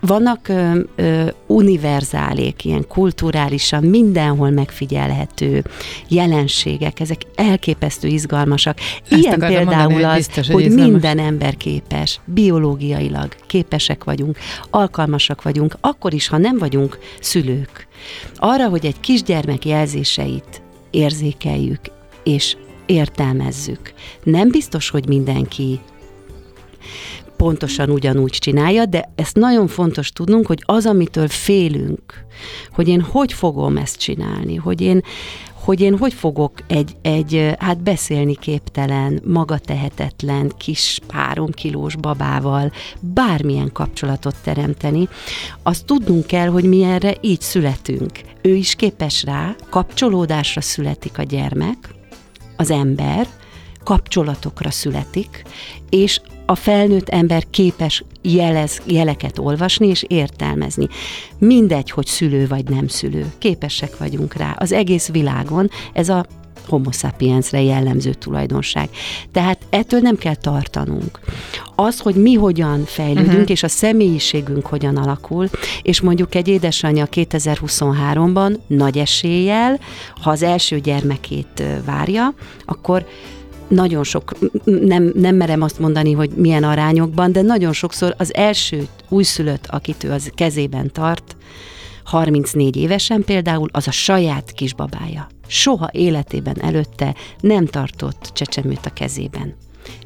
vannak 0.00 0.48
ö, 0.48 0.80
ö, 0.96 1.24
univerzálék, 1.46 2.64
ilyen 2.64 2.86
kulturálisan 2.88 3.84
mindenhol 3.84 4.50
megfigyelhető 4.50 5.64
jelenségek, 6.08 7.00
ezek 7.00 7.20
elképesztő 7.34 8.08
izgalmasak. 8.08 8.78
Ezt 9.10 9.22
ilyen 9.22 9.38
például 9.38 9.64
mondani, 9.64 10.02
az, 10.02 10.16
biztos, 10.16 10.46
hogy, 10.46 10.62
hogy 10.62 10.74
minden 10.74 11.18
ember 11.18 11.56
képes, 11.56 12.20
biológiailag 12.24 13.34
képesek 13.46 14.04
vagyunk, 14.04 14.38
alkalmasak 14.70 15.42
vagyunk, 15.42 15.76
akkor 15.80 16.14
is, 16.14 16.28
ha 16.28 16.38
nem 16.38 16.58
vagyunk 16.58 16.98
szülők. 17.20 17.86
Arra, 18.36 18.68
hogy 18.68 18.86
egy 18.86 19.00
kisgyermek 19.00 19.64
jelzéseit 19.64 20.62
érzékeljük, 20.90 21.80
és 22.24 22.56
értelmezzük. 22.86 23.92
Nem 24.22 24.50
biztos, 24.50 24.90
hogy 24.90 25.08
mindenki 25.08 25.80
pontosan 27.36 27.90
ugyanúgy 27.90 28.32
csinálja, 28.32 28.84
de 28.84 29.12
ezt 29.14 29.36
nagyon 29.36 29.66
fontos 29.66 30.10
tudnunk, 30.10 30.46
hogy 30.46 30.62
az, 30.64 30.86
amitől 30.86 31.28
félünk, 31.28 32.26
hogy 32.70 32.88
én 32.88 33.00
hogy 33.00 33.32
fogom 33.32 33.76
ezt 33.76 33.98
csinálni, 33.98 34.56
hogy 34.56 34.80
én 34.80 35.02
hogy 35.66 35.80
én 35.80 35.98
hogy 35.98 36.14
fogok 36.14 36.52
egy, 36.66 36.96
egy 37.02 37.54
hát 37.58 37.82
beszélni 37.82 38.34
képtelen, 38.34 39.20
magatehetetlen, 39.24 40.52
kis 40.56 41.00
három 41.08 41.50
kilós 41.50 41.96
babával 41.96 42.72
bármilyen 43.00 43.72
kapcsolatot 43.72 44.36
teremteni, 44.42 45.08
azt 45.62 45.84
tudnunk 45.84 46.26
kell, 46.26 46.48
hogy 46.48 46.64
mi 46.64 46.82
erre 46.82 47.14
így 47.20 47.40
születünk. 47.40 48.20
Ő 48.42 48.54
is 48.54 48.74
képes 48.74 49.24
rá, 49.24 49.54
kapcsolódásra 49.70 50.60
születik 50.60 51.18
a 51.18 51.22
gyermek, 51.22 51.94
az 52.56 52.70
ember, 52.70 53.26
kapcsolatokra 53.84 54.70
születik, 54.70 55.42
és 55.90 56.20
a 56.46 56.54
felnőtt 56.54 57.08
ember 57.08 57.44
képes 57.50 58.04
jelez, 58.22 58.80
jeleket 58.86 59.38
olvasni 59.38 59.86
és 59.86 60.04
értelmezni. 60.08 60.86
Mindegy, 61.38 61.90
hogy 61.90 62.06
szülő 62.06 62.46
vagy 62.46 62.68
nem 62.68 62.88
szülő, 62.88 63.32
képesek 63.38 63.98
vagyunk 63.98 64.34
rá. 64.34 64.56
Az 64.58 64.72
egész 64.72 65.08
világon 65.08 65.70
ez 65.92 66.08
a 66.08 66.26
homo 66.68 66.92
sapiensre 66.92 67.62
jellemző 67.62 68.14
tulajdonság. 68.14 68.88
Tehát 69.32 69.58
ettől 69.70 70.00
nem 70.00 70.16
kell 70.16 70.34
tartanunk. 70.34 71.18
Az, 71.74 72.00
hogy 72.00 72.14
mi 72.14 72.34
hogyan 72.34 72.84
fejlődünk, 72.84 73.32
uh-huh. 73.32 73.50
és 73.50 73.62
a 73.62 73.68
személyiségünk 73.68 74.66
hogyan 74.66 74.96
alakul, 74.96 75.48
és 75.82 76.00
mondjuk 76.00 76.34
egy 76.34 76.48
édesanyja 76.48 77.06
2023-ban 77.12 78.56
nagy 78.66 78.98
eséllyel, 78.98 79.80
ha 80.22 80.30
az 80.30 80.42
első 80.42 80.80
gyermekét 80.80 81.62
várja, 81.84 82.34
akkor 82.64 83.06
nagyon 83.68 84.04
sok, 84.04 84.32
nem, 84.64 85.12
nem 85.14 85.36
merem 85.36 85.62
azt 85.62 85.78
mondani, 85.78 86.12
hogy 86.12 86.30
milyen 86.30 86.64
arányokban, 86.64 87.32
de 87.32 87.42
nagyon 87.42 87.72
sokszor 87.72 88.14
az 88.18 88.34
első 88.34 88.86
újszülött, 89.08 89.66
akit 89.66 90.04
ő 90.04 90.10
az 90.10 90.30
kezében 90.34 90.92
tart, 90.92 91.36
34 92.04 92.76
évesen 92.76 93.24
például, 93.24 93.68
az 93.72 93.88
a 93.88 93.90
saját 93.90 94.52
kisbabája. 94.52 95.26
Soha 95.46 95.88
életében 95.92 96.62
előtte 96.62 97.14
nem 97.40 97.66
tartott 97.66 98.30
csecsemőt 98.32 98.86
a 98.86 98.90
kezében. 98.90 99.54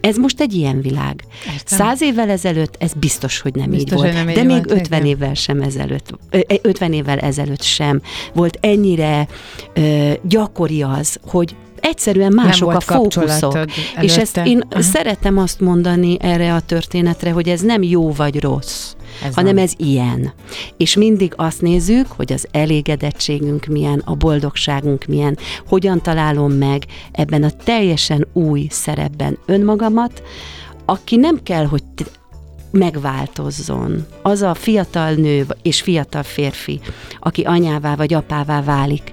Ez 0.00 0.16
most 0.16 0.40
egy 0.40 0.54
ilyen 0.54 0.80
világ. 0.80 1.24
Értem. 1.44 1.78
Száz 1.78 2.02
évvel 2.02 2.30
ezelőtt 2.30 2.76
ez 2.78 2.92
biztos, 2.92 3.40
hogy 3.40 3.54
nem 3.54 3.70
biztos, 3.70 3.92
így 3.92 3.98
volt. 3.98 4.12
Nem 4.12 4.26
de 4.26 4.42
még 4.42 4.66
volt, 4.66 4.70
50 4.70 5.04
évvel 5.04 5.34
sem 5.34 5.60
ezelőtt, 5.60 6.18
50 6.62 6.92
évvel 6.92 7.18
ezelőtt 7.18 7.62
sem 7.62 8.00
volt 8.34 8.58
ennyire 8.60 9.28
ö, 9.74 10.12
gyakori 10.22 10.82
az, 10.82 11.18
hogy 11.22 11.56
egyszerűen 11.80 12.32
mások 12.32 12.72
a 12.72 12.80
fókuszok. 12.80 13.58
És 14.00 14.16
ezt 14.16 14.36
én 14.44 14.62
Aha. 14.70 14.82
szeretem 14.82 15.38
azt 15.38 15.60
mondani 15.60 16.16
erre 16.20 16.54
a 16.54 16.60
történetre, 16.60 17.30
hogy 17.30 17.48
ez 17.48 17.60
nem 17.60 17.82
jó 17.82 18.12
vagy 18.12 18.40
rossz. 18.40 18.94
Ez 19.26 19.34
hanem 19.34 19.54
van. 19.54 19.64
ez 19.64 19.72
ilyen. 19.76 20.32
És 20.76 20.96
mindig 20.96 21.32
azt 21.36 21.60
nézzük, 21.60 22.06
hogy 22.06 22.32
az 22.32 22.46
elégedettségünk 22.50 23.66
milyen, 23.66 24.02
a 24.04 24.14
boldogságunk 24.14 25.04
milyen, 25.04 25.38
hogyan 25.68 26.02
találom 26.02 26.52
meg 26.52 26.84
ebben 27.12 27.42
a 27.42 27.50
teljesen 27.64 28.26
új 28.32 28.66
szerepben 28.70 29.38
önmagamat, 29.46 30.22
aki 30.84 31.16
nem 31.16 31.42
kell, 31.42 31.64
hogy 31.64 31.82
megváltozzon. 32.70 34.06
Az 34.22 34.42
a 34.42 34.54
fiatal 34.54 35.12
nő 35.12 35.46
és 35.62 35.80
fiatal 35.80 36.22
férfi, 36.22 36.80
aki 37.20 37.42
anyává 37.42 37.94
vagy 37.94 38.14
apává 38.14 38.62
válik, 38.62 39.12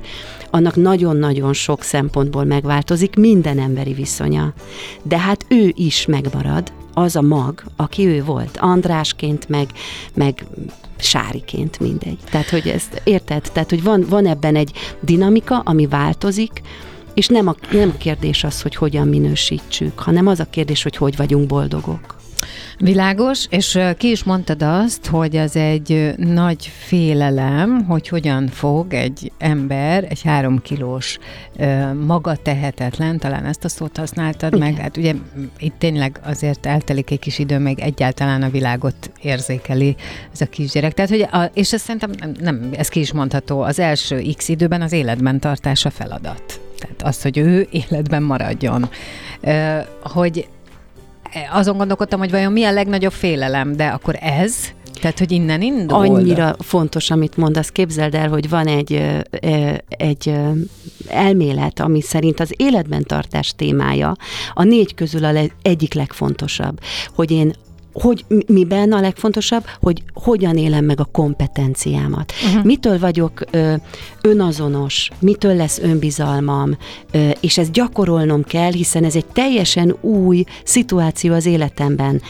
annak 0.57 0.75
nagyon-nagyon 0.75 1.53
sok 1.53 1.83
szempontból 1.83 2.43
megváltozik 2.43 3.15
minden 3.15 3.59
emberi 3.59 3.93
viszonya. 3.93 4.53
De 5.03 5.19
hát 5.19 5.45
ő 5.47 5.73
is 5.75 6.05
megmarad, 6.05 6.71
az 6.93 7.15
a 7.15 7.21
mag, 7.21 7.63
aki 7.75 8.05
ő 8.05 8.23
volt, 8.23 8.57
Andrásként, 8.59 9.49
meg, 9.49 9.67
meg 10.13 10.45
Sáriként, 10.99 11.79
mindegy. 11.79 12.17
Tehát, 12.29 12.49
hogy 12.49 12.67
ezt 12.67 13.01
érted? 13.03 13.49
Tehát, 13.53 13.69
hogy 13.69 13.83
van, 13.83 14.05
van 14.09 14.25
ebben 14.25 14.55
egy 14.55 14.71
dinamika, 14.99 15.59
ami 15.59 15.87
változik, 15.87 16.61
és 17.13 17.27
nem 17.27 17.47
a, 17.47 17.55
nem 17.71 17.91
a 17.95 17.97
kérdés 17.97 18.43
az, 18.43 18.61
hogy 18.61 18.75
hogyan 18.75 19.07
minősítsük, 19.07 19.99
hanem 19.99 20.27
az 20.27 20.39
a 20.39 20.49
kérdés, 20.49 20.83
hogy 20.83 20.95
hogy 20.95 21.15
vagyunk 21.15 21.47
boldogok. 21.47 22.16
Világos, 22.77 23.45
és 23.49 23.79
ki 23.97 24.09
is 24.09 24.23
mondtad 24.23 24.63
azt, 24.63 25.05
hogy 25.05 25.35
az 25.35 25.55
egy 25.55 26.13
nagy 26.17 26.71
félelem, 26.77 27.85
hogy 27.85 28.07
hogyan 28.07 28.47
fog 28.47 28.93
egy 28.93 29.31
ember, 29.37 30.03
egy 30.09 30.21
három 30.21 30.61
kilós, 30.61 31.17
maga 32.05 32.35
tehetetlen, 32.35 33.17
talán 33.17 33.45
ezt 33.45 33.63
a 33.63 33.69
szót 33.69 33.97
használtad 33.97 34.53
Igen. 34.53 34.67
meg, 34.67 34.81
hát 34.81 34.97
ugye 34.97 35.13
itt 35.57 35.75
tényleg 35.77 36.19
azért 36.23 36.65
eltelik 36.65 37.11
egy 37.11 37.19
kis 37.19 37.39
idő, 37.39 37.57
még 37.57 37.79
egyáltalán 37.79 38.41
a 38.41 38.49
világot 38.49 39.11
érzékeli 39.21 39.95
ez 40.33 40.41
a 40.41 40.45
kisgyerek. 40.45 40.93
Tehát, 40.93 41.09
hogy 41.09 41.21
a, 41.21 41.51
és 41.53 41.73
ezt 41.73 41.83
szerintem 41.83 42.11
nem, 42.19 42.31
nem, 42.39 42.69
ez 42.77 42.87
ki 42.87 42.99
is 42.99 43.13
mondható, 43.13 43.61
az 43.61 43.79
első 43.79 44.21
x 44.35 44.49
időben 44.49 44.81
az 44.81 44.91
életben 44.91 45.39
tartása 45.39 45.89
feladat. 45.89 46.61
Tehát 46.79 47.03
az, 47.03 47.21
hogy 47.21 47.37
ő 47.37 47.67
életben 47.71 48.23
maradjon. 48.23 48.89
Hogy 50.01 50.47
azon 51.51 51.77
gondolkodtam, 51.77 52.19
hogy 52.19 52.31
vajon 52.31 52.51
mi 52.51 52.63
a 52.63 52.71
legnagyobb 52.71 53.11
félelem, 53.11 53.75
de 53.75 53.87
akkor 53.87 54.15
ez, 54.19 54.55
tehát, 55.01 55.19
hogy 55.19 55.31
innen 55.31 55.61
indul? 55.61 55.97
Annyira 55.97 56.55
fontos, 56.59 57.11
amit 57.11 57.37
mondasz. 57.37 57.69
Képzeld 57.69 58.15
el, 58.15 58.29
hogy 58.29 58.49
van 58.49 58.67
egy, 58.67 59.01
egy 59.87 60.33
elmélet, 61.07 61.79
ami 61.79 62.01
szerint 62.01 62.39
az 62.39 62.53
életben 62.55 63.03
tartás 63.03 63.53
témája 63.55 64.15
a 64.53 64.63
négy 64.63 64.95
közül 64.95 65.25
a 65.25 65.33
egyik 65.61 65.93
legfontosabb, 65.93 66.79
hogy 67.15 67.31
én 67.31 67.53
hogy 68.01 68.25
miben 68.47 68.91
a 68.91 68.99
legfontosabb, 68.99 69.65
hogy 69.81 70.03
hogyan 70.13 70.57
élem 70.57 70.85
meg 70.85 70.99
a 70.99 71.09
kompetenciámat. 71.11 72.33
Uh-huh. 72.47 72.63
Mitől 72.63 72.99
vagyok 72.99 73.43
ö, 73.51 73.73
önazonos, 74.21 75.09
mitől 75.19 75.55
lesz 75.55 75.79
önbizalmam, 75.79 76.77
ö, 77.11 77.29
és 77.39 77.57
ezt 77.57 77.71
gyakorolnom 77.71 78.43
kell, 78.43 78.71
hiszen 78.71 79.03
ez 79.03 79.15
egy 79.15 79.25
teljesen 79.25 79.95
új 80.01 80.43
szituáció 80.63 81.33
az 81.33 81.45
életemben 81.45 82.21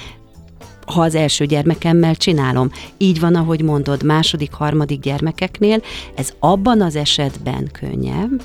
ha 0.86 1.02
az 1.02 1.16
első 1.16 1.46
gyermekemmel 1.46 2.16
csinálom. 2.16 2.72
Így 2.98 3.20
van, 3.20 3.36
ahogy 3.36 3.62
mondod, 3.62 4.04
második, 4.04 4.54
harmadik 4.54 5.00
gyermekeknél, 5.00 5.82
ez 6.16 6.34
abban 6.40 6.82
az 6.82 6.96
esetben 6.96 7.70
könnyebb, 7.72 8.42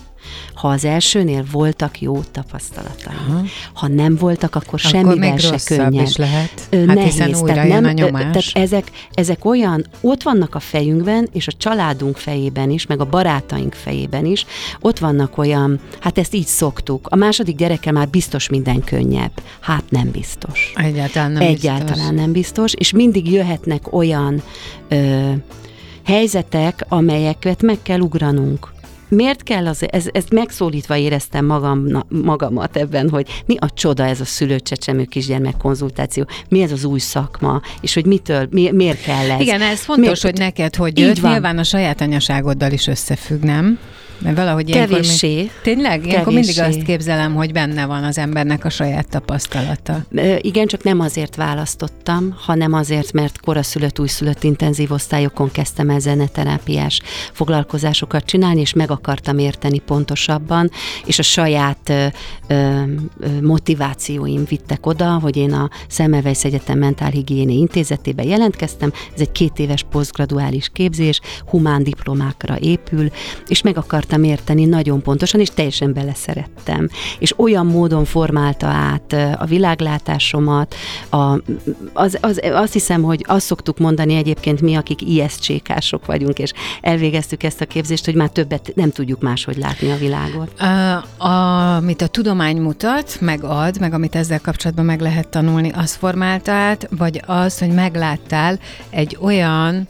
ha 0.55 0.69
az 0.69 0.85
elsőnél 0.85 1.45
voltak 1.53 2.01
jó 2.01 2.21
tapasztalataim. 2.31 3.19
Aha. 3.29 3.43
Ha 3.73 3.89
nem 3.89 4.17
voltak, 4.17 4.55
akkor, 4.55 4.67
akkor 4.67 4.79
semmivel 4.79 5.37
se 5.37 5.59
könnyebb. 5.65 6.07
Is 6.07 6.17
lehet. 6.17 6.69
Hát 6.71 6.85
Nehéz. 6.85 7.41
Tehát, 7.45 7.69
nem, 7.69 7.85
a 7.85 7.93
nyomás. 7.93 8.23
tehát 8.23 8.67
ezek, 8.67 8.91
ezek 9.15 9.45
olyan, 9.45 9.87
ott 10.01 10.23
vannak 10.23 10.55
a 10.55 10.61
fejünkben, 10.61 11.29
és 11.33 11.47
a 11.47 11.53
családunk 11.53 12.17
fejében 12.17 12.71
is, 12.71 12.87
meg 12.87 13.01
a 13.01 13.05
barátaink 13.05 13.75
fejében 13.75 14.25
is, 14.25 14.47
ott 14.81 14.99
vannak 14.99 15.39
olyan, 15.39 15.81
hát 16.01 16.19
ezt 16.19 16.35
így 16.35 16.47
szoktuk. 16.47 17.07
A 17.11 17.17
második 17.17 17.57
gyerekkel 17.57 17.93
már 17.93 18.09
biztos 18.09 18.49
minden 18.49 18.85
könnyebb. 18.85 19.43
Hát 19.61 19.85
nem 19.89 20.11
biztos. 20.11 20.73
Egyáltalán 20.75 21.33
nem 21.33 21.43
Egyáltalán 21.43 21.87
biztos. 21.95 22.15
nem 22.15 22.33
biztos, 22.33 22.73
és 22.73 22.93
mindig 22.93 23.31
jöhetnek 23.33 23.93
olyan 23.93 24.43
ö, 24.89 25.31
helyzetek, 26.05 26.85
amelyeket 26.89 27.63
meg 27.63 27.79
kell 27.83 28.01
ugranunk 28.01 28.73
miért 29.15 29.43
kell 29.43 29.67
az, 29.67 29.85
ez, 29.91 30.07
ezt 30.13 30.33
megszólítva 30.33 30.97
éreztem 30.97 31.45
magam, 31.45 32.05
magamat 32.09 32.77
ebben, 32.77 33.11
hogy 33.11 33.43
mi 33.47 33.57
a 33.59 33.71
csoda 33.75 34.05
ez 34.05 34.21
a 34.21 34.25
szülőcsecsemő 34.25 35.05
kisgyermek 35.05 35.57
konzultáció, 35.57 36.27
mi 36.49 36.63
ez 36.63 36.73
az 36.73 36.85
új 36.85 36.99
szakma, 36.99 37.61
és 37.81 37.95
hogy 37.95 38.07
mitől, 38.07 38.47
mi, 38.51 38.71
miért 38.71 39.03
kell 39.03 39.31
ez. 39.31 39.41
Igen, 39.41 39.63
ez 39.63 39.81
fontos, 39.81 40.05
miért, 40.05 40.23
hogy 40.23 40.39
neked 40.39 40.77
hogy 40.77 40.99
jött, 40.99 41.23
nyilván 41.23 41.59
a 41.59 41.65
saját 41.65 42.01
anyaságoddal 42.01 42.73
is 42.73 42.87
összefügg, 42.87 43.43
nem? 43.43 43.79
Mert 44.23 44.37
valahogy 44.37 44.71
Kevéssé. 44.71 45.35
Még, 45.35 45.51
tényleg? 45.63 46.07
Ilyenkor 46.07 46.33
mindig 46.33 46.61
azt 46.61 46.83
képzelem, 46.83 47.35
hogy 47.35 47.53
benne 47.53 47.87
van 47.87 48.05
az 48.05 48.19
embernek 48.19 48.65
a 48.65 48.71
saját 48.71 49.09
tapasztalata. 49.09 50.05
Igen, 50.39 50.67
csak 50.67 50.83
nem 50.83 51.01
azért 51.01 51.37
választottam, 51.37 52.35
hanem 52.37 52.73
azért, 52.73 53.13
mert 53.13 53.41
koraszülött, 53.41 54.01
újszülött 54.01 54.43
intenzív 54.43 54.93
osztályokon 54.93 55.51
kezdtem 55.51 55.91
el 55.91 55.99
zeneterápiás 55.99 57.01
foglalkozásokat 57.33 58.25
csinálni, 58.25 58.61
és 58.61 58.73
meg 58.73 58.91
akartam 58.91 59.39
érteni 59.39 59.79
pontosabban, 59.79 60.71
és 61.05 61.19
a 61.19 61.23
saját 61.23 61.89
ö, 61.89 62.07
ö, 62.47 62.81
motivációim 63.43 64.45
vittek 64.45 64.87
oda, 64.87 65.19
hogy 65.19 65.37
én 65.37 65.53
a 65.53 65.71
Szemmelweis 65.89 66.45
Egyetem 66.45 66.79
Mentálhigiéni 66.79 67.59
Intézetébe 67.59 68.25
jelentkeztem, 68.25 68.93
ez 69.15 69.21
egy 69.21 69.33
két 69.33 69.59
éves 69.59 69.85
posztgraduális 69.91 70.71
képzés, 70.73 71.21
humán 71.47 71.83
diplomákra 71.83 72.59
épül, 72.59 73.11
és 73.49 73.63
meg 73.63 73.77
akartam 73.77 74.12
akartam 74.13 74.25
érteni 74.25 74.65
nagyon 74.65 75.03
pontosan, 75.03 75.41
és 75.41 75.49
teljesen 75.49 75.93
beleszerettem. 75.93 76.89
És 77.19 77.39
olyan 77.39 77.67
módon 77.67 78.05
formálta 78.05 78.67
át 78.67 79.13
a 79.39 79.45
világlátásomat, 79.45 80.75
a, 81.11 81.17
az, 81.93 82.19
az, 82.21 82.41
azt 82.53 82.73
hiszem, 82.73 83.03
hogy 83.03 83.25
azt 83.29 83.47
szoktuk 83.47 83.79
mondani 83.79 84.15
egyébként 84.15 84.61
mi, 84.61 84.75
akik 84.75 85.03
ISCK-sok 85.03 86.07
vagyunk, 86.07 86.39
és 86.39 86.53
elvégeztük 86.81 87.43
ezt 87.43 87.61
a 87.61 87.67
képzést, 87.67 88.05
hogy 88.05 88.15
már 88.15 88.29
többet 88.29 88.73
nem 88.75 88.91
tudjuk 88.91 89.21
máshogy 89.21 89.57
látni 89.57 89.91
a 89.91 89.97
világot. 89.97 90.61
A, 91.19 91.27
amit 91.77 92.03
a 92.03 92.07
tudomány 92.07 92.61
mutat, 92.61 93.21
megad, 93.21 93.81
meg 93.81 93.93
amit 93.93 94.15
ezzel 94.15 94.41
kapcsolatban 94.41 94.85
meg 94.85 95.01
lehet 95.01 95.29
tanulni, 95.29 95.71
az 95.75 95.95
formálta 95.95 96.53
át, 96.53 96.89
vagy 96.91 97.23
az, 97.27 97.59
hogy 97.59 97.71
megláttál 97.71 98.59
egy 98.91 99.17
olyan 99.21 99.87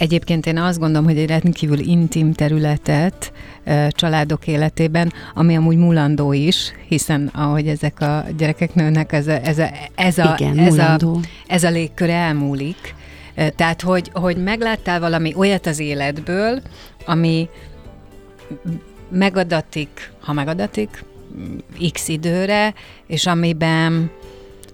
Egyébként 0.00 0.46
én 0.46 0.58
azt 0.58 0.78
gondolom, 0.78 1.04
hogy 1.04 1.18
egy 1.18 1.28
rendkívül 1.28 1.78
intim 1.78 2.32
területet 2.32 3.32
családok 3.88 4.46
életében, 4.46 5.12
ami 5.34 5.56
amúgy 5.56 5.76
mulandó 5.76 6.32
is, 6.32 6.72
hiszen 6.88 7.30
ahogy 7.34 7.68
ezek 7.68 8.00
a 8.00 8.24
gyerekek 8.36 8.74
nőnek, 8.74 9.12
ez 9.12 9.26
a, 9.26 9.46
ez 9.46 9.58
a, 9.58 9.70
ez 9.94 10.18
a, 10.18 10.36
Igen, 10.38 10.58
ez 10.58 10.78
a, 10.78 10.98
ez 11.46 11.64
a 11.64 11.70
légkör 11.70 12.10
elmúlik. 12.10 12.94
Tehát, 13.56 13.80
hogy, 13.80 14.10
hogy 14.12 14.36
megláttál 14.36 15.00
valami 15.00 15.34
olyat 15.36 15.66
az 15.66 15.78
életből, 15.78 16.62
ami 17.06 17.48
megadatik, 19.08 20.12
ha 20.20 20.32
megadatik, 20.32 21.04
x 21.92 22.08
időre, 22.08 22.74
és 23.06 23.26
amiben 23.26 24.10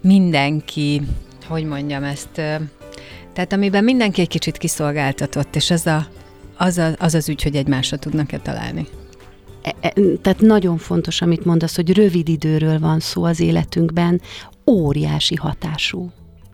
mindenki, 0.00 1.02
hogy 1.46 1.64
mondjam 1.64 2.04
ezt, 2.04 2.40
tehát 3.36 3.52
amiben 3.52 3.84
mindenki 3.84 4.20
egy 4.20 4.28
kicsit 4.28 4.58
kiszolgáltatott, 4.58 5.56
és 5.56 5.70
ez 5.70 5.86
a, 5.86 6.06
az, 6.56 6.78
a, 6.78 6.92
az 6.98 7.14
az 7.14 7.28
ügy, 7.28 7.42
hogy 7.42 7.56
egymásra 7.56 7.96
tudnak-e 7.96 8.38
találni. 8.38 8.86
E, 9.62 9.74
e, 9.80 9.92
tehát 10.22 10.40
nagyon 10.40 10.78
fontos, 10.78 11.22
amit 11.22 11.44
mondasz, 11.44 11.76
hogy 11.76 11.92
rövid 11.92 12.28
időről 12.28 12.78
van 12.78 13.00
szó 13.00 13.24
az 13.24 13.40
életünkben, 13.40 14.20
óriási 14.66 15.34
hatású. 15.34 16.12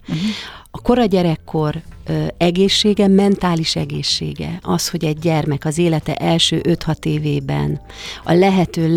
Uh-huh. 0.09 0.25
A 0.71 0.81
kora 0.81 1.05
gyerekkor 1.05 1.83
ö, 2.07 2.27
egészsége, 2.37 3.09
mentális 3.09 3.77
egészsége, 3.77 4.59
az, 4.63 4.89
hogy 4.89 5.05
egy 5.05 5.19
gyermek 5.19 5.65
az 5.65 5.79
élete 5.79 6.15
első 6.15 6.61
5-6 6.63 7.05
évében 7.05 7.81
a 8.25 8.33
lehető 8.33 8.93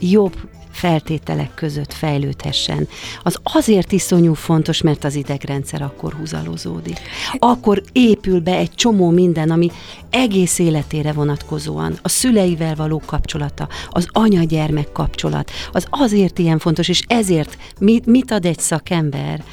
legjobb 0.00 0.36
feltételek 0.70 1.54
között 1.54 1.92
fejlődhessen, 1.92 2.88
az 3.22 3.38
azért 3.42 3.92
iszonyú 3.92 4.34
fontos, 4.34 4.82
mert 4.82 5.04
az 5.04 5.14
idegrendszer 5.14 5.82
akkor 5.82 6.12
húzalozódik. 6.12 7.00
Akkor 7.38 7.82
épül 7.92 8.40
be 8.40 8.56
egy 8.56 8.70
csomó 8.70 9.10
minden, 9.10 9.50
ami 9.50 9.70
egész 10.10 10.58
életére 10.58 11.12
vonatkozóan, 11.12 11.98
a 12.02 12.08
szüleivel 12.08 12.74
való 12.74 13.02
kapcsolata, 13.06 13.68
az 13.90 14.08
anya-gyermek 14.12 14.92
kapcsolat, 14.92 15.50
az 15.72 15.86
azért 15.90 16.38
ilyen 16.38 16.58
fontos, 16.58 16.88
és 16.88 17.02
ezért 17.06 17.58
mit, 17.78 18.06
mit 18.06 18.30
ad 18.30 18.44
egy 18.44 18.58
szakember? 18.58 19.44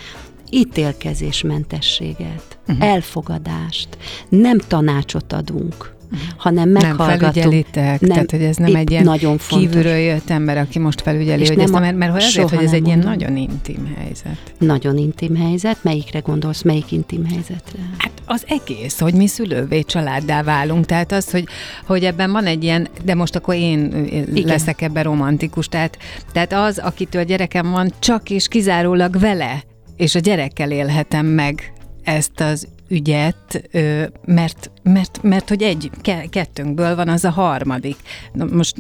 ítélkezésmentességet, 0.51 2.57
uh-huh. 2.67 2.87
elfogadást, 2.87 3.97
nem 4.29 4.57
tanácsot 4.57 5.33
adunk, 5.33 5.94
hanem 6.37 6.69
meghallgatunk. 6.69 7.21
Nem 7.21 7.31
felügyelitek, 7.31 7.99
nem, 7.99 8.09
tehát 8.09 8.31
hogy 8.31 8.41
ez 8.41 8.55
nem 8.55 8.75
egy 8.75 8.91
ilyen 8.91 9.03
nagyon 9.03 9.37
kívülről 9.47 9.95
jött 9.95 10.29
ember, 10.29 10.57
aki 10.57 10.79
most 10.79 11.01
felügyeli, 11.01 11.41
és 11.41 11.47
hogy 11.47 11.57
nem 11.57 11.65
ezt, 11.65 11.79
mert, 11.79 11.97
mert 11.97 12.15
azért, 12.15 12.49
hogy 12.49 12.63
ez 12.63 12.71
egy 12.71 12.85
ilyen 12.85 12.99
nagyon 12.99 13.37
intim 13.37 13.95
helyzet. 13.97 14.37
Nagyon 14.57 14.97
intim 14.97 15.35
helyzet. 15.35 15.77
Melyikre 15.81 16.19
gondolsz, 16.19 16.61
melyik 16.61 16.91
intim 16.91 17.25
helyzetre? 17.25 17.79
Hát 17.97 18.11
az 18.25 18.43
egész, 18.47 18.99
hogy 18.99 19.13
mi 19.13 19.27
szülővé 19.27 19.81
családdá 19.81 20.43
válunk, 20.43 20.85
tehát 20.85 21.11
az, 21.11 21.31
hogy, 21.31 21.47
hogy 21.85 22.03
ebben 22.03 22.31
van 22.31 22.45
egy 22.45 22.63
ilyen, 22.63 22.87
de 23.03 23.15
most 23.15 23.35
akkor 23.35 23.55
én 23.55 24.07
Igen. 24.33 24.45
leszek 24.45 24.81
ebben 24.81 25.03
romantikus, 25.03 25.67
tehát, 25.67 25.97
tehát 26.31 26.53
az, 26.53 26.77
akitől 26.77 27.23
gyerekem 27.23 27.71
van, 27.71 27.91
csak 27.99 28.29
és 28.29 28.47
kizárólag 28.47 29.19
vele 29.19 29.63
és 29.95 30.15
a 30.15 30.19
gyerekkel 30.19 30.71
élhetem 30.71 31.25
meg 31.25 31.73
ezt 32.03 32.39
az 32.39 32.67
ügyet, 32.87 33.69
mert, 34.25 34.71
mert, 34.83 35.19
mert 35.21 35.49
hogy 35.49 35.61
egy, 35.61 35.89
kettőnkből 36.29 36.95
van 36.95 37.07
az 37.07 37.23
a 37.23 37.29
harmadik. 37.29 37.95
Most 38.51 38.75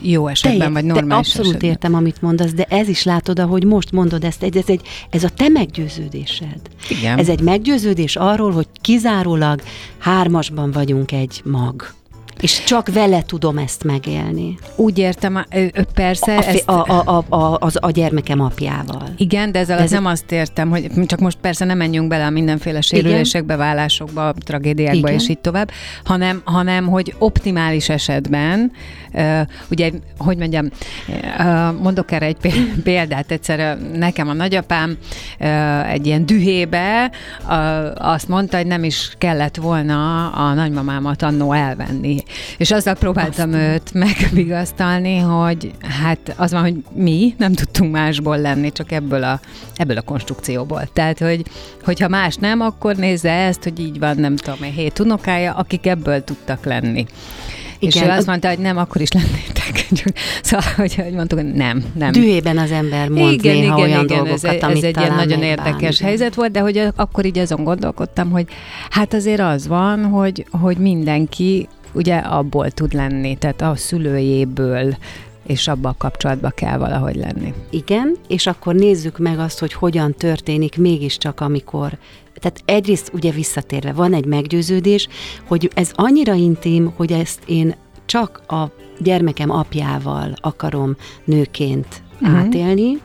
jó 0.00 0.26
esetben, 0.28 0.66
te, 0.66 0.72
vagy 0.72 0.84
normális 0.84 1.26
Abszolút 1.26 1.48
esetben. 1.48 1.70
értem, 1.70 1.94
amit 1.94 2.22
mondasz, 2.22 2.52
de 2.52 2.64
ez 2.64 2.88
is 2.88 3.02
látod, 3.02 3.38
ahogy 3.38 3.64
most 3.64 3.92
mondod 3.92 4.24
ezt, 4.24 4.42
ez, 4.42 4.64
egy, 4.66 4.82
ez 5.10 5.24
a 5.24 5.28
te 5.28 5.48
meggyőződésed. 5.48 6.60
Igen. 6.88 7.18
Ez 7.18 7.28
egy 7.28 7.40
meggyőződés 7.40 8.16
arról, 8.16 8.52
hogy 8.52 8.66
kizárólag 8.80 9.62
hármasban 9.98 10.70
vagyunk 10.70 11.12
egy 11.12 11.42
mag. 11.44 11.94
És 12.40 12.64
csak 12.64 12.88
vele 12.92 13.22
tudom 13.22 13.58
ezt 13.58 13.84
megélni. 13.84 14.58
Úgy 14.76 14.98
értem, 14.98 15.46
persze. 15.94 16.36
A, 16.36 16.42
ezt... 16.46 16.68
a, 16.68 16.84
a, 16.88 17.24
a, 17.28 17.36
a, 17.36 17.56
az, 17.60 17.76
a 17.80 17.90
gyermekem 17.90 18.40
apjával. 18.40 19.08
Igen, 19.16 19.52
de 19.52 19.58
ezzel 19.58 19.76
de 19.76 19.82
ez 19.82 19.90
nem 19.90 20.06
azt 20.06 20.32
értem, 20.32 20.70
hogy 20.70 20.90
csak 21.06 21.18
most 21.18 21.38
persze 21.40 21.64
nem 21.64 21.76
menjünk 21.76 22.08
bele 22.08 22.26
a 22.26 22.30
mindenféle 22.30 22.80
sérülésekbe, 22.80 23.56
vállásokba, 23.56 24.34
tragédiákba 24.44 25.08
Igen. 25.08 25.20
és 25.20 25.28
így 25.28 25.38
tovább, 25.38 25.70
hanem, 26.04 26.42
hanem 26.44 26.86
hogy 26.86 27.14
optimális 27.18 27.88
esetben, 27.88 28.72
ugye, 29.70 29.90
hogy 30.18 30.36
mondjam, 30.36 30.68
mondok 31.80 32.12
erre 32.12 32.26
egy 32.26 32.36
példát, 32.84 33.30
egyszer 33.30 33.78
nekem 33.78 34.28
a 34.28 34.32
nagyapám 34.32 34.96
egy 35.88 36.06
ilyen 36.06 36.26
dühébe 36.26 37.10
azt 37.94 38.28
mondta, 38.28 38.56
hogy 38.56 38.66
nem 38.66 38.84
is 38.84 39.12
kellett 39.18 39.56
volna 39.56 40.28
a 40.30 40.54
nagymamámat 40.54 41.22
annó 41.22 41.52
elvenni. 41.52 42.22
És 42.56 42.70
azzal 42.70 42.94
próbáltam 42.94 43.52
Aztán. 43.52 43.70
őt 43.70 43.92
megvigasztalni, 43.92 45.18
hogy 45.18 45.70
hát 46.02 46.34
az 46.36 46.52
van, 46.52 46.62
hogy 46.62 46.74
mi 46.92 47.34
nem 47.38 47.52
tudtunk 47.52 47.92
másból 47.92 48.38
lenni, 48.38 48.72
csak 48.72 48.92
ebből 48.92 49.22
a, 49.22 49.40
ebből 49.76 49.96
a 49.96 50.02
konstrukcióból. 50.02 50.88
Tehát, 50.92 51.18
hogy, 51.18 51.42
hogyha 51.84 52.08
más 52.08 52.36
nem, 52.36 52.60
akkor 52.60 52.96
nézze 52.96 53.30
ezt, 53.30 53.62
hogy 53.62 53.80
így 53.80 53.98
van, 53.98 54.16
nem 54.16 54.36
tudom, 54.36 54.62
hét 54.62 54.98
unokája, 54.98 55.52
akik 55.52 55.86
ebből 55.86 56.24
tudtak 56.24 56.64
lenni. 56.64 57.06
És 57.78 58.02
ő 58.02 58.08
azt 58.08 58.26
mondta, 58.26 58.48
hogy 58.48 58.58
nem, 58.58 58.76
akkor 58.76 59.00
is 59.00 59.12
lennétek. 59.12 59.86
szóval, 60.42 60.72
hogy, 60.76 60.94
hogy 60.94 61.12
mondtuk, 61.12 61.38
hogy 61.38 61.52
nem, 61.52 61.84
nem. 61.94 62.12
Dühében 62.12 62.58
az 62.58 62.70
ember 62.70 63.08
mond 63.08 63.32
igen, 63.32 63.54
néha 63.54 63.76
igen, 63.76 63.90
olyan 63.90 64.04
igen, 64.04 64.16
dolgokat, 64.16 64.44
ez, 64.44 64.62
amit 64.62 64.76
ez 64.76 64.82
egy 64.82 64.96
ilyen 64.96 65.14
nagyon 65.14 65.42
érdekes 65.42 65.96
igen. 65.96 66.08
helyzet 66.08 66.34
volt, 66.34 66.50
de 66.50 66.60
hogy 66.60 66.88
akkor 66.96 67.24
így 67.24 67.38
azon 67.38 67.64
gondolkodtam, 67.64 68.30
hogy 68.30 68.46
hát 68.90 69.14
azért 69.14 69.40
az 69.40 69.66
van, 69.66 70.04
hogy, 70.04 70.46
hogy 70.50 70.76
mindenki 70.76 71.68
ugye 71.94 72.16
abból 72.16 72.70
tud 72.70 72.92
lenni, 72.92 73.36
tehát 73.36 73.60
a 73.60 73.76
szülőjéből 73.76 74.96
és 75.46 75.68
abba 75.68 75.88
a 75.88 75.94
kapcsolatba 75.98 76.50
kell 76.50 76.78
valahogy 76.78 77.16
lenni. 77.16 77.54
Igen, 77.70 78.16
és 78.28 78.46
akkor 78.46 78.74
nézzük 78.74 79.18
meg 79.18 79.38
azt, 79.38 79.58
hogy 79.58 79.72
hogyan 79.72 80.12
történik 80.12 80.78
mégiscsak, 80.78 81.40
amikor 81.40 81.98
tehát 82.34 82.62
egyrészt 82.64 83.10
ugye 83.12 83.30
visszatérve 83.30 83.92
van 83.92 84.14
egy 84.14 84.24
meggyőződés, 84.24 85.08
hogy 85.46 85.70
ez 85.74 85.90
annyira 85.94 86.32
intim, 86.32 86.92
hogy 86.96 87.12
ezt 87.12 87.42
én 87.46 87.74
csak 88.06 88.42
a 88.48 88.64
gyermekem 88.98 89.50
apjával 89.50 90.34
akarom 90.40 90.96
nőként 91.24 92.02
uh-huh. 92.20 92.38
átélni, 92.38 92.98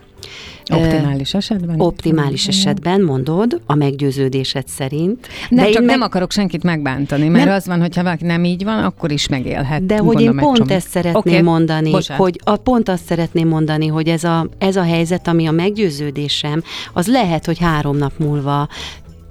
Optimális 0.71 1.33
esetben? 1.33 1.79
Optimális 1.79 2.47
esetben, 2.47 3.01
mondod, 3.01 3.61
a 3.65 3.75
meggyőződésed 3.75 4.67
szerint. 4.67 5.27
Nem, 5.49 5.65
de 5.65 5.71
csak 5.71 5.85
meg... 5.85 5.89
nem 5.89 6.01
akarok 6.01 6.31
senkit 6.31 6.63
megbántani, 6.63 7.27
mert 7.27 7.45
nem... 7.45 7.53
az 7.53 7.65
van, 7.65 7.79
hogyha 7.79 8.03
valaki 8.03 8.25
nem 8.25 8.43
így 8.43 8.63
van, 8.63 8.83
akkor 8.83 9.11
is 9.11 9.27
megélhet. 9.27 9.85
De 9.85 9.97
hogy 9.97 10.21
én 10.21 10.35
pont 10.35 10.57
csomó. 10.57 10.73
ezt 10.73 10.89
szeretném 10.89 11.33
okay. 11.33 11.41
mondani, 11.41 11.91
Bocsánat. 11.91 12.23
hogy 12.23 12.39
a, 12.43 12.55
pont 12.55 12.89
azt 12.89 13.05
szeretném 13.05 13.47
mondani, 13.47 13.87
hogy 13.87 14.07
ez 14.07 14.23
a, 14.23 14.47
ez 14.57 14.75
a 14.75 14.83
helyzet, 14.83 15.27
ami 15.27 15.45
a 15.45 15.51
meggyőződésem, 15.51 16.63
az 16.93 17.07
lehet, 17.07 17.45
hogy 17.45 17.59
három 17.59 17.97
nap 17.97 18.13
múlva 18.17 18.67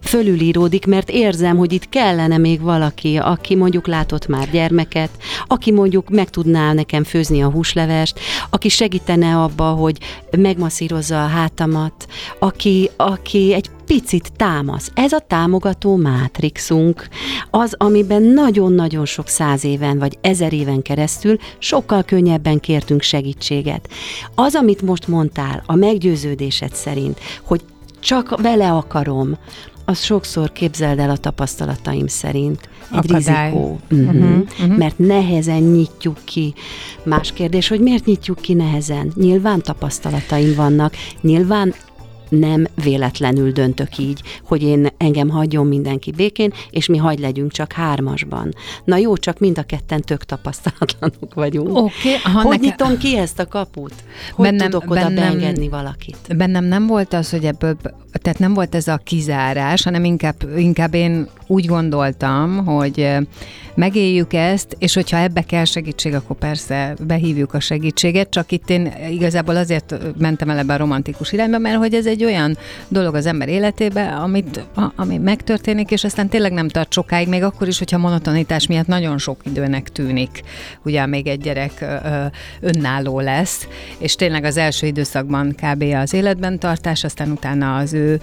fölülíródik, 0.09 0.87
mert 0.87 1.11
érzem, 1.11 1.57
hogy 1.57 1.73
itt 1.73 1.89
kellene 1.89 2.39
még 2.39 2.61
valaki, 2.61 3.17
aki 3.17 3.55
mondjuk 3.55 3.87
látott 3.87 4.27
már 4.27 4.51
gyermeket, 4.51 5.11
aki 5.47 5.73
mondjuk 5.73 6.09
meg 6.09 6.31
tudná 6.31 6.73
nekem 6.73 7.05
főzni 7.05 7.43
a 7.43 7.51
húslevest, 7.51 8.21
aki 8.51 8.69
segítene 8.69 9.37
abba, 9.37 9.65
hogy 9.65 9.99
megmasszírozza 10.37 11.25
a 11.25 11.27
hátamat, 11.27 12.07
aki, 12.39 12.91
aki 12.97 13.53
egy 13.53 13.71
picit 13.87 14.33
támasz. 14.37 14.91
Ez 14.95 15.13
a 15.13 15.25
támogató 15.27 15.97
mátrixunk, 15.97 17.09
az, 17.51 17.75
amiben 17.79 18.23
nagyon-nagyon 18.23 19.05
sok 19.05 19.29
száz 19.29 19.65
éven 19.65 19.99
vagy 19.99 20.19
ezer 20.21 20.53
éven 20.53 20.83
keresztül 20.83 21.37
sokkal 21.59 22.03
könnyebben 22.03 22.61
kértünk 22.61 23.03
segítséget. 23.03 23.89
Az, 24.35 24.55
amit 24.55 24.83
most 24.83 25.09
mondtál, 25.09 25.63
a 25.67 25.75
meggyőződésed 25.75 26.75
szerint, 26.75 27.19
hogy 27.43 27.61
csak 28.01 28.41
vele 28.41 28.73
akarom, 28.73 29.37
az 29.89 30.03
sokszor 30.03 30.53
képzeld 30.53 30.99
el 30.99 31.11
a 31.11 31.17
tapasztalataim 31.17 32.07
szerint 32.07 32.69
egy 32.93 33.13
Akadály. 33.13 33.49
rizikó. 33.51 33.79
Uh-huh. 33.91 34.15
Uh-huh. 34.15 34.39
Uh-huh. 34.61 34.77
Mert 34.77 34.99
nehezen 34.99 35.63
nyitjuk 35.63 36.17
ki. 36.25 36.55
Más 37.03 37.33
kérdés, 37.33 37.69
hogy 37.69 37.81
miért 37.81 38.05
nyitjuk 38.05 38.39
ki 38.41 38.55
nehezen? 38.55 39.13
Nyilván 39.15 39.63
tapasztalataim 39.63 40.55
vannak, 40.55 40.95
nyilván 41.21 41.75
nem 42.29 42.67
véletlenül 42.83 43.53
döntök 43.53 43.99
így, 43.99 44.23
hogy 44.43 44.63
én 44.63 44.89
engem 44.97 45.29
hagyjon 45.29 45.67
mindenki 45.67 46.11
békén, 46.11 46.53
és 46.71 46.87
mi 46.87 46.97
hagy 46.97 47.19
legyünk 47.19 47.53
csak 47.53 47.73
hármasban. 47.73 48.55
Na 48.85 48.97
jó, 48.97 49.17
csak 49.17 49.39
mind 49.39 49.59
a 49.59 49.63
ketten 49.63 50.01
tök 50.01 50.25
tapasztalatlanok 50.25 51.35
vagyunk. 51.35 51.77
Okay, 51.77 52.17
hogy 52.33 52.45
neke... 52.45 52.57
nyitom 52.57 52.99
ki 52.99 53.17
ezt 53.17 53.39
a 53.39 53.47
kaput? 53.47 53.95
Hogy 54.33 54.45
bennem, 54.45 54.71
tudok 54.71 54.91
oda 54.91 55.01
bennem, 55.01 55.15
beengedni 55.15 55.69
valakit? 55.69 56.37
Bennem 56.37 56.65
nem 56.65 56.87
volt 56.87 57.13
az, 57.13 57.31
hogy 57.31 57.45
ebből, 57.45 57.77
tehát 58.13 58.39
nem 58.39 58.55
volt 58.55 58.75
ez 58.75 58.89
a 58.89 59.01
kizárás, 59.05 59.83
hanem 59.83 60.05
inkább, 60.05 60.37
inkább 60.57 60.95
én 60.95 61.29
úgy 61.47 61.67
gondoltam, 61.67 62.65
hogy 62.65 63.09
megéljük 63.75 64.33
ezt, 64.33 64.77
és 64.79 64.95
hogyha 64.95 65.19
ebbe 65.19 65.43
kell 65.43 65.65
segítség, 65.65 66.15
akkor 66.15 66.37
persze 66.37 66.95
behívjuk 67.07 67.55
a 67.55 67.61
segítséget, 67.61 68.31
csak 68.31 68.53
itt 68.53 68.71
én 68.71 68.93
igazából 69.11 69.57
azért 69.57 69.95
mentem 70.19 70.51
el 70.51 70.59
ebbe 70.59 70.75
a 70.75 70.77
romantikus 70.77 71.33
irányba, 71.33 71.59
mert 71.59 71.77
hogy 71.77 71.95
ez 71.95 72.07
egy 72.07 72.18
olyan 72.25 72.57
dolog 72.89 73.15
az 73.15 73.27
ember 73.27 73.49
életébe, 73.49 74.07
amit, 74.09 74.65
ami 74.97 75.19
megtörténik, 75.19 75.91
és 75.91 76.05
aztán 76.05 76.29
tényleg 76.29 76.53
nem 76.53 76.69
tart 76.69 76.93
sokáig, 76.93 77.29
még 77.29 77.43
akkor 77.43 77.69
is, 77.69 77.79
hogyha 77.79 77.99
monotonitás 77.99 78.67
miatt 78.67 78.87
nagyon 78.87 79.19
sok 79.19 79.41
időnek 79.45 79.89
tűnik, 79.89 80.43
ugye 80.85 81.07
még 81.07 81.27
egy 81.27 81.41
gyerek 81.41 81.85
önálló 82.61 83.21
lesz, 83.21 83.69
és 83.99 84.15
tényleg 84.15 84.45
az 84.45 84.57
első 84.57 84.87
időszakban 84.87 85.55
kb. 85.63 85.83
az 85.83 86.13
életben 86.13 86.59
tartás, 86.59 87.05
aztán 87.05 87.31
utána 87.31 87.77
az 87.77 87.93
ő, 87.93 88.21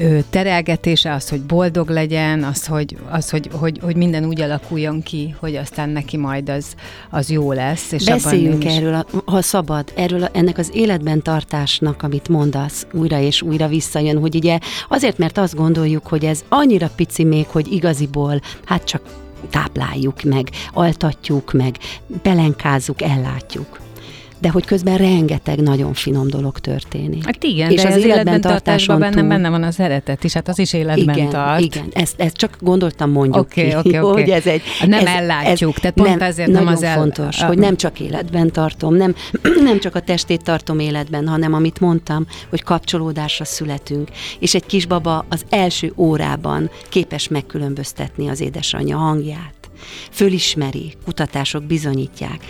ő 0.00 0.24
terelgetése, 0.30 1.12
az, 1.12 1.28
hogy 1.28 1.40
boldog 1.40 1.88
legyen, 1.88 2.42
az, 2.42 2.66
hogy, 2.66 2.96
az, 3.10 3.30
hogy, 3.30 3.50
hogy, 3.52 3.78
hogy 3.82 3.96
minden 3.96 4.24
úgy 4.24 4.40
alakuljon 4.40 5.02
ki, 5.02 5.34
hogy 5.38 5.56
aztán 5.56 5.88
neki 5.88 6.16
majd 6.16 6.48
az, 6.48 6.74
az 7.10 7.30
jó 7.30 7.52
lesz. 7.52 7.92
És 7.92 8.04
Beszéljünk 8.04 8.62
abban 8.62 8.76
erről, 8.76 9.06
ha 9.24 9.42
szabad, 9.42 9.92
erről 9.96 10.28
ennek 10.32 10.58
az 10.58 10.70
életben 10.72 11.22
tartásnak, 11.22 12.02
amit 12.02 12.28
mondasz, 12.28 12.79
újra 12.92 13.18
és 13.18 13.42
újra 13.42 13.68
visszajön, 13.68 14.18
hogy 14.18 14.34
ugye 14.34 14.58
azért, 14.88 15.18
mert 15.18 15.38
azt 15.38 15.54
gondoljuk, 15.54 16.06
hogy 16.06 16.24
ez 16.24 16.44
annyira 16.48 16.90
pici 16.96 17.24
még, 17.24 17.46
hogy 17.46 17.72
igaziból, 17.72 18.40
hát 18.64 18.84
csak 18.84 19.02
tápláljuk 19.50 20.22
meg, 20.22 20.50
altatjuk 20.72 21.52
meg, 21.52 21.76
pelenkázzuk, 22.22 23.02
ellátjuk 23.02 23.89
de 24.40 24.50
hogy 24.50 24.64
közben 24.64 24.96
rengeteg 24.96 25.60
nagyon 25.60 25.92
finom 25.92 26.28
dolog 26.28 26.58
történik. 26.58 27.24
Hát 27.24 27.44
igen, 27.44 27.70
és 27.70 27.82
de 27.82 27.88
az, 27.88 27.94
az 27.94 28.04
életben 28.04 28.40
tartásban 28.40 28.98
benne, 28.98 29.22
benne 29.22 29.48
van 29.48 29.62
az 29.62 29.74
szeretet 29.74 30.24
is, 30.24 30.32
hát 30.32 30.48
az 30.48 30.58
is 30.58 30.72
életben 30.72 31.16
igen, 31.16 31.28
tart. 31.28 31.60
Igen, 31.60 31.88
ezt, 31.92 32.20
ezt 32.20 32.36
csak 32.36 32.56
gondoltam 32.60 33.10
mondjuk 33.10 33.36
okay, 33.36 33.68
ki, 33.68 33.76
okay, 33.76 33.98
okay. 33.98 34.22
hogy 34.22 34.30
ez 34.30 34.46
egy... 34.46 34.62
Nem 34.86 35.06
ez, 35.06 35.14
ellátjuk, 35.14 35.74
ez, 35.74 35.80
tehát 35.80 35.96
pont 35.96 36.08
nem, 36.08 36.20
ezért 36.20 36.50
nem 36.50 36.66
az 36.66 36.82
el... 36.82 36.96
fontos, 36.96 37.42
hogy 37.42 37.58
nem 37.58 37.76
csak 37.76 38.00
életben 38.00 38.52
tartom, 38.52 38.94
nem, 38.94 39.14
nem 39.68 39.78
csak 39.78 39.94
a 39.94 40.00
testét 40.00 40.42
tartom 40.42 40.78
életben, 40.78 41.28
hanem 41.28 41.52
amit 41.52 41.80
mondtam, 41.80 42.26
hogy 42.50 42.62
kapcsolódásra 42.62 43.44
születünk, 43.44 44.08
és 44.38 44.54
egy 44.54 44.66
kisbaba 44.66 45.24
az 45.28 45.44
első 45.48 45.92
órában 45.96 46.70
képes 46.88 47.28
megkülönböztetni 47.28 48.28
az 48.28 48.40
édesanyja 48.40 48.96
hangját 48.96 49.54
fölismeri, 50.10 50.92
kutatások 51.04 51.64
bizonyítják 51.64 52.44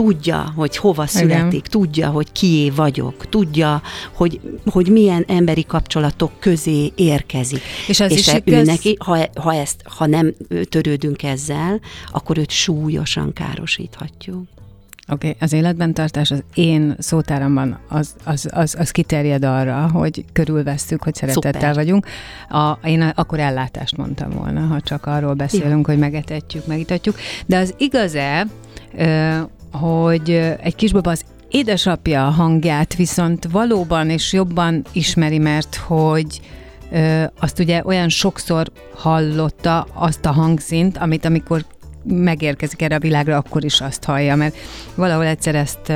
tudja, 0.00 0.52
hogy 0.56 0.76
hova 0.76 1.06
születik, 1.06 1.52
Igen. 1.52 1.70
tudja, 1.70 2.08
hogy 2.08 2.32
kié 2.32 2.70
vagyok, 2.70 3.28
tudja, 3.28 3.82
hogy, 4.12 4.40
hogy 4.66 4.88
milyen 4.88 5.24
emberi 5.28 5.64
kapcsolatok 5.64 6.32
közé 6.38 6.92
érkezik. 6.94 7.60
És, 7.88 8.00
az 8.00 8.12
és 8.12 8.18
is 8.18 8.32
ő 8.34 8.40
igaz... 8.44 8.66
neki, 8.66 8.96
ha, 9.04 9.18
ha, 9.34 9.54
ezt, 9.54 9.82
ha 9.84 10.06
nem 10.06 10.34
törődünk 10.68 11.22
ezzel, 11.22 11.80
akkor 12.12 12.38
őt 12.38 12.50
súlyosan 12.50 13.32
károsíthatjuk. 13.32 14.42
Oké, 15.08 15.28
okay, 15.28 15.36
az 15.40 15.52
életben 15.52 15.94
tartás 15.94 16.30
az 16.30 16.42
én 16.54 16.94
szótáramban 16.98 17.78
az, 17.88 18.14
az, 18.24 18.48
az, 18.52 18.74
az 18.78 18.90
kiterjed 18.90 19.44
arra, 19.44 19.90
hogy 19.92 20.24
körülvesztük, 20.32 21.02
hogy 21.02 21.14
szeretettel 21.14 21.52
Szuper. 21.52 21.74
vagyunk. 21.74 22.06
A, 22.48 22.78
én 22.84 23.02
akkor 23.02 23.38
ellátást 23.38 23.96
mondtam 23.96 24.30
volna, 24.30 24.60
ha 24.60 24.80
csak 24.80 25.06
arról 25.06 25.34
beszélünk, 25.34 25.86
ja. 25.86 25.92
hogy 25.92 25.98
megetetjük, 25.98 26.66
megitatjuk. 26.66 27.16
De 27.46 27.58
az 27.58 27.74
igaz-e, 27.78 28.46
hogy 29.72 30.30
egy 30.62 30.74
kisbaba 30.74 31.10
az 31.10 31.24
édesapja 31.48 32.22
hangját 32.22 32.94
viszont 32.94 33.48
valóban 33.50 34.10
és 34.10 34.32
jobban 34.32 34.84
ismeri, 34.92 35.38
mert 35.38 35.74
hogy 35.74 36.40
ö, 36.92 37.24
azt 37.40 37.58
ugye 37.58 37.82
olyan 37.84 38.08
sokszor 38.08 38.66
hallotta 38.94 39.86
azt 39.92 40.26
a 40.26 40.32
hangszint, 40.32 40.98
amit 40.98 41.24
amikor 41.24 41.64
megérkezik 42.04 42.82
erre 42.82 42.94
a 42.94 42.98
világra, 42.98 43.36
akkor 43.36 43.64
is 43.64 43.80
azt 43.80 44.04
hallja, 44.04 44.36
mert 44.36 44.56
valahol 44.94 45.26
egyszer 45.26 45.54
ezt 45.54 45.92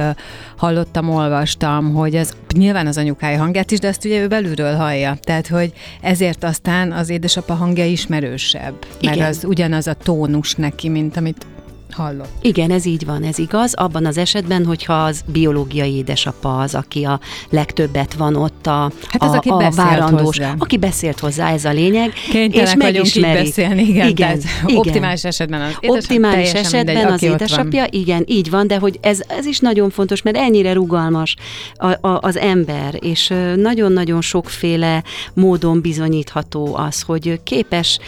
hallottam, 0.56 1.08
olvastam, 1.08 1.94
hogy 1.94 2.14
ez 2.14 2.30
nyilván 2.56 2.86
az 2.86 2.98
anyukája 2.98 3.38
hangját 3.38 3.70
is, 3.70 3.78
de 3.78 3.88
ezt 3.88 4.04
ugye 4.04 4.20
ő 4.20 4.28
belülről 4.28 4.74
hallja. 4.74 5.16
Tehát, 5.20 5.46
hogy 5.46 5.72
ezért 6.00 6.44
aztán 6.44 6.92
az 6.92 7.08
édesapa 7.08 7.54
hangja 7.54 7.84
ismerősebb, 7.84 8.74
mert 9.02 9.16
Igen. 9.16 9.28
az 9.28 9.44
ugyanaz 9.44 9.86
a 9.86 9.94
tónus 9.94 10.54
neki, 10.54 10.88
mint 10.88 11.16
amit 11.16 11.46
hallott. 11.94 12.32
Igen, 12.40 12.70
ez 12.70 12.84
így 12.84 13.04
van, 13.06 13.22
ez 13.22 13.38
igaz. 13.38 13.74
Abban 13.74 14.06
az 14.06 14.18
esetben, 14.18 14.64
hogyha 14.64 14.92
az 14.92 15.24
biológiai 15.26 15.94
édesapa 15.94 16.58
az, 16.58 16.74
aki 16.74 17.04
a 17.04 17.20
legtöbbet 17.50 18.14
van 18.14 18.36
ott 18.36 18.66
a, 18.66 18.92
hát 19.08 19.22
az, 19.22 19.30
a, 19.30 19.36
aki 19.36 19.48
a 19.48 19.70
várandós, 19.76 20.38
hozzá. 20.38 20.54
aki 20.58 20.76
beszélt 20.76 21.20
hozzá, 21.20 21.52
ez 21.52 21.64
a 21.64 21.70
lényeg. 21.72 22.12
Kénytelenek 22.30 22.76
és 22.76 22.84
megismeri. 22.84 23.38
így 23.38 23.44
beszélni, 23.44 23.82
igen. 23.82 24.08
igen, 24.08 24.40
igen. 24.64 24.76
Optimális 24.76 25.24
esetben 25.24 25.60
az 25.60 25.68
édesapja. 25.80 25.90
Optimális 25.90 26.52
esetben 26.52 26.94
mindegy, 26.94 27.12
az 27.12 27.22
édesapja, 27.22 27.86
igen, 27.90 28.24
így 28.26 28.50
van, 28.50 28.66
de 28.66 28.78
hogy 28.78 28.98
ez, 29.02 29.20
ez 29.26 29.46
is 29.46 29.58
nagyon 29.58 29.90
fontos, 29.90 30.22
mert 30.22 30.36
ennyire 30.36 30.72
rugalmas 30.72 31.36
a, 31.74 32.08
a, 32.08 32.18
az 32.20 32.36
ember, 32.36 32.98
és 33.00 33.32
nagyon-nagyon 33.56 34.20
sokféle 34.20 35.02
módon 35.34 35.80
bizonyítható 35.80 36.76
az, 36.76 37.02
hogy 37.02 37.40
képes 37.44 37.98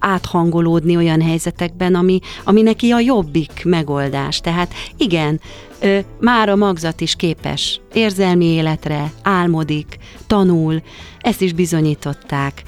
áthangolódni 0.00 0.96
olyan 0.96 1.20
helyzetekben, 1.20 1.94
ami, 1.94 2.18
ami 2.44 2.62
neki 2.62 2.90
a 2.90 2.98
jobbik 3.12 3.62
megoldás. 3.64 4.40
Tehát 4.40 4.72
igen, 4.96 5.40
Már 6.20 6.48
a 6.48 6.56
magzat 6.56 7.00
is 7.00 7.14
képes 7.14 7.80
érzelmi 7.92 8.44
életre, 8.44 9.12
álmodik, 9.22 9.98
tanul, 10.26 10.82
ezt 11.18 11.40
is 11.40 11.52
bizonyították. 11.52 12.62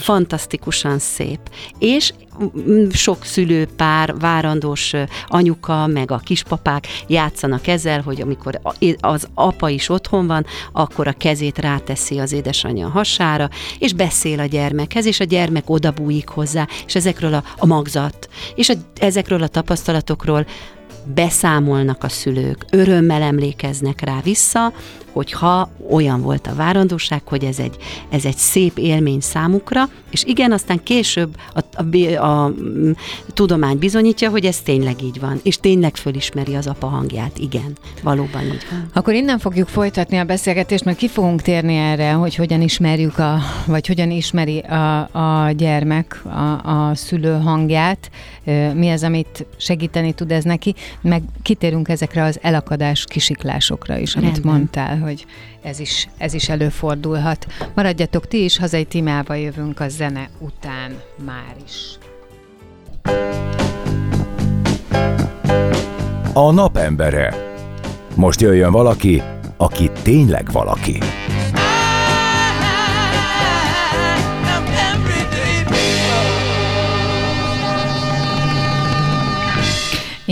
Fantasztikusan 0.00 0.98
szép. 0.98 1.40
És 1.78 2.12
sok 2.90 3.24
szülőpár, 3.24 4.14
várandós 4.18 4.92
anyuka, 5.26 5.86
meg 5.86 6.10
a 6.10 6.18
kispapák 6.18 6.86
játszanak 7.06 7.66
ezzel, 7.66 8.00
hogy 8.00 8.20
amikor 8.20 8.60
az 9.00 9.28
apa 9.34 9.68
is 9.68 9.88
otthon 9.88 10.26
van, 10.26 10.46
akkor 10.72 11.06
a 11.06 11.12
kezét 11.12 11.58
ráteszi 11.58 12.18
az 12.18 12.32
édesanyja 12.32 12.88
hasára, 12.88 13.48
és 13.78 13.92
beszél 13.92 14.40
a 14.40 14.44
gyermekhez, 14.44 15.06
és 15.06 15.20
a 15.20 15.24
gyermek 15.24 15.70
odabújik 15.70 16.28
hozzá, 16.28 16.66
és 16.86 16.94
ezekről 16.94 17.34
a, 17.34 17.44
a 17.58 17.66
magzat, 17.66 18.28
és 18.54 18.68
a, 18.68 18.74
ezekről 18.98 19.42
a 19.42 19.48
tapasztalatokról 19.48 20.46
beszámolnak 21.04 22.04
a 22.04 22.08
szülők, 22.08 22.64
örömmel 22.70 23.22
emlékeznek 23.22 24.00
rá 24.00 24.20
vissza, 24.22 24.72
hogyha 25.12 25.70
olyan 25.90 26.22
volt 26.22 26.46
a 26.46 26.54
várandóság, 26.54 27.22
hogy 27.24 27.44
ez 27.44 27.58
egy, 27.58 27.76
ez 28.10 28.24
egy 28.24 28.36
szép 28.36 28.78
élmény 28.78 29.20
számukra, 29.20 29.88
és 30.10 30.24
igen, 30.24 30.52
aztán 30.52 30.82
később 30.82 31.36
a, 31.54 31.60
a, 31.74 31.96
a, 32.16 32.44
a 32.44 32.52
tudomány 33.32 33.78
bizonyítja, 33.78 34.30
hogy 34.30 34.44
ez 34.44 34.60
tényleg 34.60 35.02
így 35.02 35.20
van, 35.20 35.40
és 35.42 35.56
tényleg 35.56 35.96
fölismeri 35.96 36.54
az 36.54 36.66
apa 36.66 36.86
hangját, 36.86 37.38
igen, 37.38 37.76
valóban 38.02 38.42
így 38.42 38.66
van. 38.70 38.88
Akkor 38.92 39.14
innen 39.14 39.38
fogjuk 39.38 39.68
folytatni 39.68 40.18
a 40.18 40.24
beszélgetést, 40.24 40.84
mert 40.84 40.96
ki 40.96 41.08
fogunk 41.08 41.42
térni 41.42 41.76
erre, 41.76 42.12
hogy 42.12 42.34
hogyan 42.34 42.60
ismerjük, 42.60 43.18
a, 43.18 43.38
vagy 43.66 43.86
hogyan 43.86 44.10
ismeri 44.10 44.58
a, 44.58 45.00
a 45.00 45.50
gyermek 45.50 46.22
a, 46.24 46.70
a 46.70 46.94
szülő 46.94 47.38
hangját, 47.38 48.10
mi 48.74 48.90
az, 48.90 49.02
amit 49.02 49.46
segíteni 49.56 50.12
tud 50.12 50.32
ez 50.32 50.44
neki, 50.44 50.74
meg 51.00 51.22
kitérünk 51.42 51.88
ezekre 51.88 52.22
az 52.22 52.38
elakadás 52.42 53.04
kisiklásokra 53.04 53.96
is, 53.96 54.16
amit 54.16 54.32
Rendben. 54.32 54.52
mondtál, 54.52 54.98
hogy 54.98 55.26
ez 55.62 55.78
is, 55.78 56.08
ez 56.18 56.34
is 56.34 56.48
előfordulhat. 56.48 57.46
Maradjatok 57.74 58.26
ti 58.26 58.44
is, 58.44 58.58
hazai 58.58 58.84
tímával 58.84 59.36
jövünk 59.36 59.80
a 59.80 59.88
zene 59.88 60.28
után 60.38 60.92
már 61.24 61.54
is. 61.64 61.98
A 66.32 66.52
napembere. 66.52 67.34
Most 68.14 68.40
jöjjön 68.40 68.72
valaki, 68.72 69.22
aki 69.56 69.90
tényleg 70.02 70.52
valaki. 70.52 70.98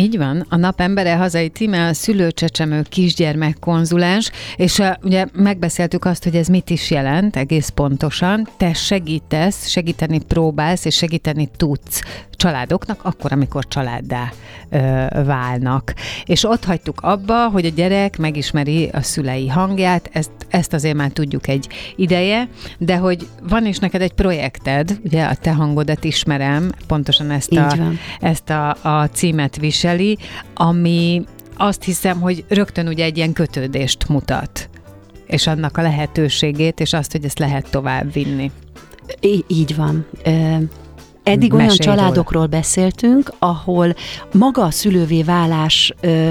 Így 0.01 0.19
van, 0.19 0.47
a 0.49 0.57
napembere 0.57 1.17
hazai 1.17 1.49
címe 1.49 1.87
a 1.87 1.95
szülőcsecsemő 1.95 2.83
kisgyermek 2.89 3.57
konzulens, 3.59 4.31
és 4.57 4.79
uh, 4.79 4.87
ugye 5.03 5.27
megbeszéltük 5.33 6.05
azt, 6.05 6.25
hogy 6.25 6.37
ez 6.37 6.47
mit 6.47 6.71
is 6.71 6.91
jelent 6.91 7.37
egész 7.37 7.69
pontosan. 7.69 8.49
Te 8.57 8.73
segítesz, 8.73 9.69
segíteni 9.69 10.25
próbálsz, 10.25 10.85
és 10.85 10.95
segíteni 10.95 11.49
tudsz 11.57 12.03
családoknak, 12.40 13.00
akkor, 13.03 13.33
amikor 13.33 13.68
családdá 13.68 14.33
ö, 14.70 14.79
válnak. 15.24 15.94
És 16.24 16.44
ott 16.44 16.64
hagytuk 16.64 17.00
abba, 17.00 17.48
hogy 17.48 17.64
a 17.64 17.68
gyerek 17.68 18.18
megismeri 18.18 18.88
a 18.92 19.03
szülei 19.03 19.48
hangját, 19.48 20.11
ezt, 20.12 20.31
ezt 20.48 20.72
azért 20.72 20.96
már 20.96 21.11
tudjuk 21.11 21.48
egy 21.48 21.68
ideje, 21.96 22.48
de 22.79 22.96
hogy 22.96 23.29
van 23.48 23.66
is 23.66 23.79
neked 23.79 24.00
egy 24.00 24.12
projekted, 24.12 24.98
ugye 25.05 25.24
a 25.24 25.35
te 25.35 25.53
hangodat 25.53 26.05
ismerem, 26.05 26.72
pontosan 26.87 27.31
ezt, 27.31 27.53
a, 27.53 27.76
ezt 28.20 28.50
a, 28.50 28.76
a 28.83 29.09
címet 29.12 29.57
viseli, 29.57 30.18
ami 30.55 31.24
azt 31.57 31.85
hiszem, 31.85 32.20
hogy 32.20 32.44
rögtön 32.48 32.88
ugye 32.88 33.05
egy 33.05 33.16
ilyen 33.16 33.33
kötődést 33.33 34.09
mutat 34.09 34.68
és 35.26 35.46
annak 35.46 35.76
a 35.76 35.83
lehetőségét, 35.83 36.81
és 36.81 36.92
azt, 36.92 37.12
hogy 37.12 37.24
ezt 37.24 37.38
lehet 37.38 37.70
tovább 37.70 38.12
vinni. 38.12 38.50
Így 39.46 39.76
van. 39.76 40.07
Eddig 41.31 41.55
olyan 41.55 41.69
családokról 41.69 42.47
beszéltünk, 42.47 43.33
ahol 43.38 43.95
maga 44.33 44.62
a 44.62 44.71
szülővé 44.71 45.23
válás 45.23 45.95
ö, 46.01 46.29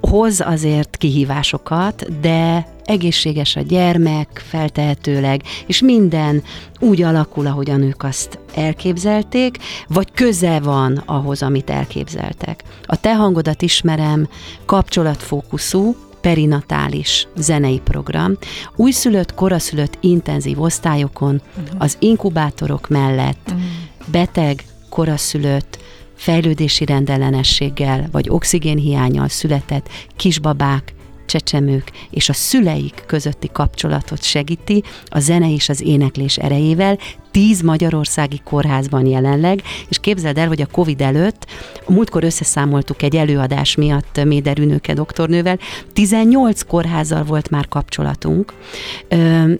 hoz 0.00 0.40
azért 0.40 0.96
kihívásokat, 0.96 2.20
de 2.20 2.66
egészséges 2.84 3.56
a 3.56 3.60
gyermek, 3.60 4.42
feltehetőleg, 4.48 5.42
és 5.66 5.80
minden 5.80 6.42
úgy 6.80 7.02
alakul, 7.02 7.46
ahogyan 7.46 7.82
ők 7.82 8.02
azt 8.02 8.38
elképzelték, 8.54 9.58
vagy 9.88 10.12
köze 10.12 10.60
van 10.60 11.02
ahhoz, 11.06 11.42
amit 11.42 11.70
elképzeltek. 11.70 12.62
A 12.82 13.00
te 13.00 13.14
hangodat 13.14 13.62
ismerem, 13.62 14.28
kapcsolatfókuszú, 14.66 15.96
perinatális 16.20 17.28
zenei 17.36 17.80
program, 17.84 18.36
újszülött, 18.76 19.34
koraszülött 19.34 19.98
intenzív 20.00 20.60
osztályokon, 20.60 21.42
uh-huh. 21.56 21.74
az 21.78 21.96
inkubátorok 22.00 22.88
mellett, 22.88 23.46
uh-huh 23.46 23.62
beteg, 24.06 24.64
koraszülött, 24.88 25.78
fejlődési 26.16 26.84
rendellenességgel 26.84 28.08
vagy 28.12 28.28
oxigénhiányjal 28.28 29.28
született 29.28 29.88
kisbabák, 30.16 30.94
csecsemők 31.26 31.90
és 32.10 32.28
a 32.28 32.32
szüleik 32.32 33.02
közötti 33.06 33.48
kapcsolatot 33.52 34.22
segíti 34.22 34.82
a 35.04 35.18
zene 35.18 35.52
és 35.52 35.68
az 35.68 35.80
éneklés 35.82 36.36
erejével, 36.36 36.98
tíz 37.30 37.60
magyarországi 37.60 38.40
kórházban 38.44 39.06
jelenleg, 39.06 39.62
és 39.88 39.98
képzeld 39.98 40.38
el, 40.38 40.48
hogy 40.48 40.60
a 40.60 40.66
Covid 40.66 41.00
előtt, 41.00 41.46
a 41.86 41.92
múltkor 41.92 42.24
összeszámoltuk 42.24 43.02
egy 43.02 43.16
előadás 43.16 43.74
miatt 43.74 44.24
Méder 44.24 44.58
Ünöke 44.58 44.94
doktornővel, 44.94 45.58
18 45.92 46.62
kórházzal 46.62 47.24
volt 47.24 47.50
már 47.50 47.68
kapcsolatunk, 47.68 48.52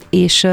és 0.09 0.47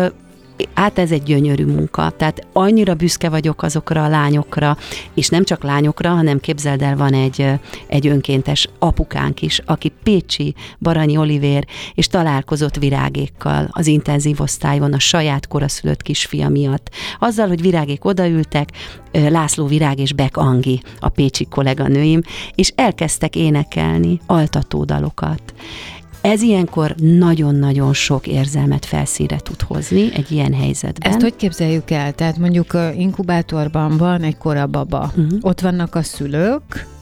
hát 0.74 0.98
ez 0.98 1.10
egy 1.10 1.22
gyönyörű 1.22 1.64
munka, 1.64 2.10
tehát 2.10 2.46
annyira 2.52 2.94
büszke 2.94 3.28
vagyok 3.28 3.62
azokra 3.62 4.04
a 4.04 4.08
lányokra, 4.08 4.76
és 5.14 5.28
nem 5.28 5.44
csak 5.44 5.62
lányokra, 5.62 6.10
hanem 6.10 6.40
képzeld 6.40 6.82
el, 6.82 6.96
van 6.96 7.12
egy, 7.12 7.46
egy 7.86 8.06
önkéntes 8.06 8.68
apukánk 8.78 9.42
is, 9.42 9.60
aki 9.64 9.92
Pécsi 10.02 10.54
Baranyi 10.78 11.16
Olivér, 11.16 11.66
és 11.94 12.06
találkozott 12.06 12.76
virágékkal 12.76 13.68
az 13.70 13.86
intenzív 13.86 14.40
osztályon 14.40 14.92
a 14.92 14.98
saját 14.98 15.48
koraszülött 15.48 16.02
kisfia 16.02 16.48
miatt. 16.48 16.90
Azzal, 17.18 17.48
hogy 17.48 17.60
virágék 17.60 18.04
odaültek, 18.04 18.68
László 19.12 19.66
Virág 19.66 19.98
és 19.98 20.12
Beck 20.12 20.36
Angi, 20.36 20.82
a 21.00 21.08
pécsi 21.08 21.44
kolléganőim, 21.44 22.20
és 22.54 22.72
elkezdtek 22.76 23.36
énekelni 23.36 24.20
altatódalokat. 24.26 25.54
Ez 26.24 26.42
ilyenkor 26.42 26.94
nagyon-nagyon 27.00 27.92
sok 27.92 28.26
érzelmet 28.26 28.84
felszínre 28.84 29.36
tud 29.36 29.60
hozni 29.60 30.14
egy 30.14 30.30
ilyen 30.30 30.54
helyzetben. 30.54 31.12
Ezt 31.12 31.20
hogy 31.20 31.36
képzeljük 31.36 31.90
el? 31.90 32.12
Tehát 32.12 32.38
mondjuk 32.38 32.76
inkubátorban 32.96 33.96
van 33.96 34.22
egy 34.22 34.36
korababa, 34.36 35.12
uh-huh. 35.16 35.38
ott 35.40 35.60
vannak 35.60 35.94
a 35.94 36.02
szülők, 36.02 36.92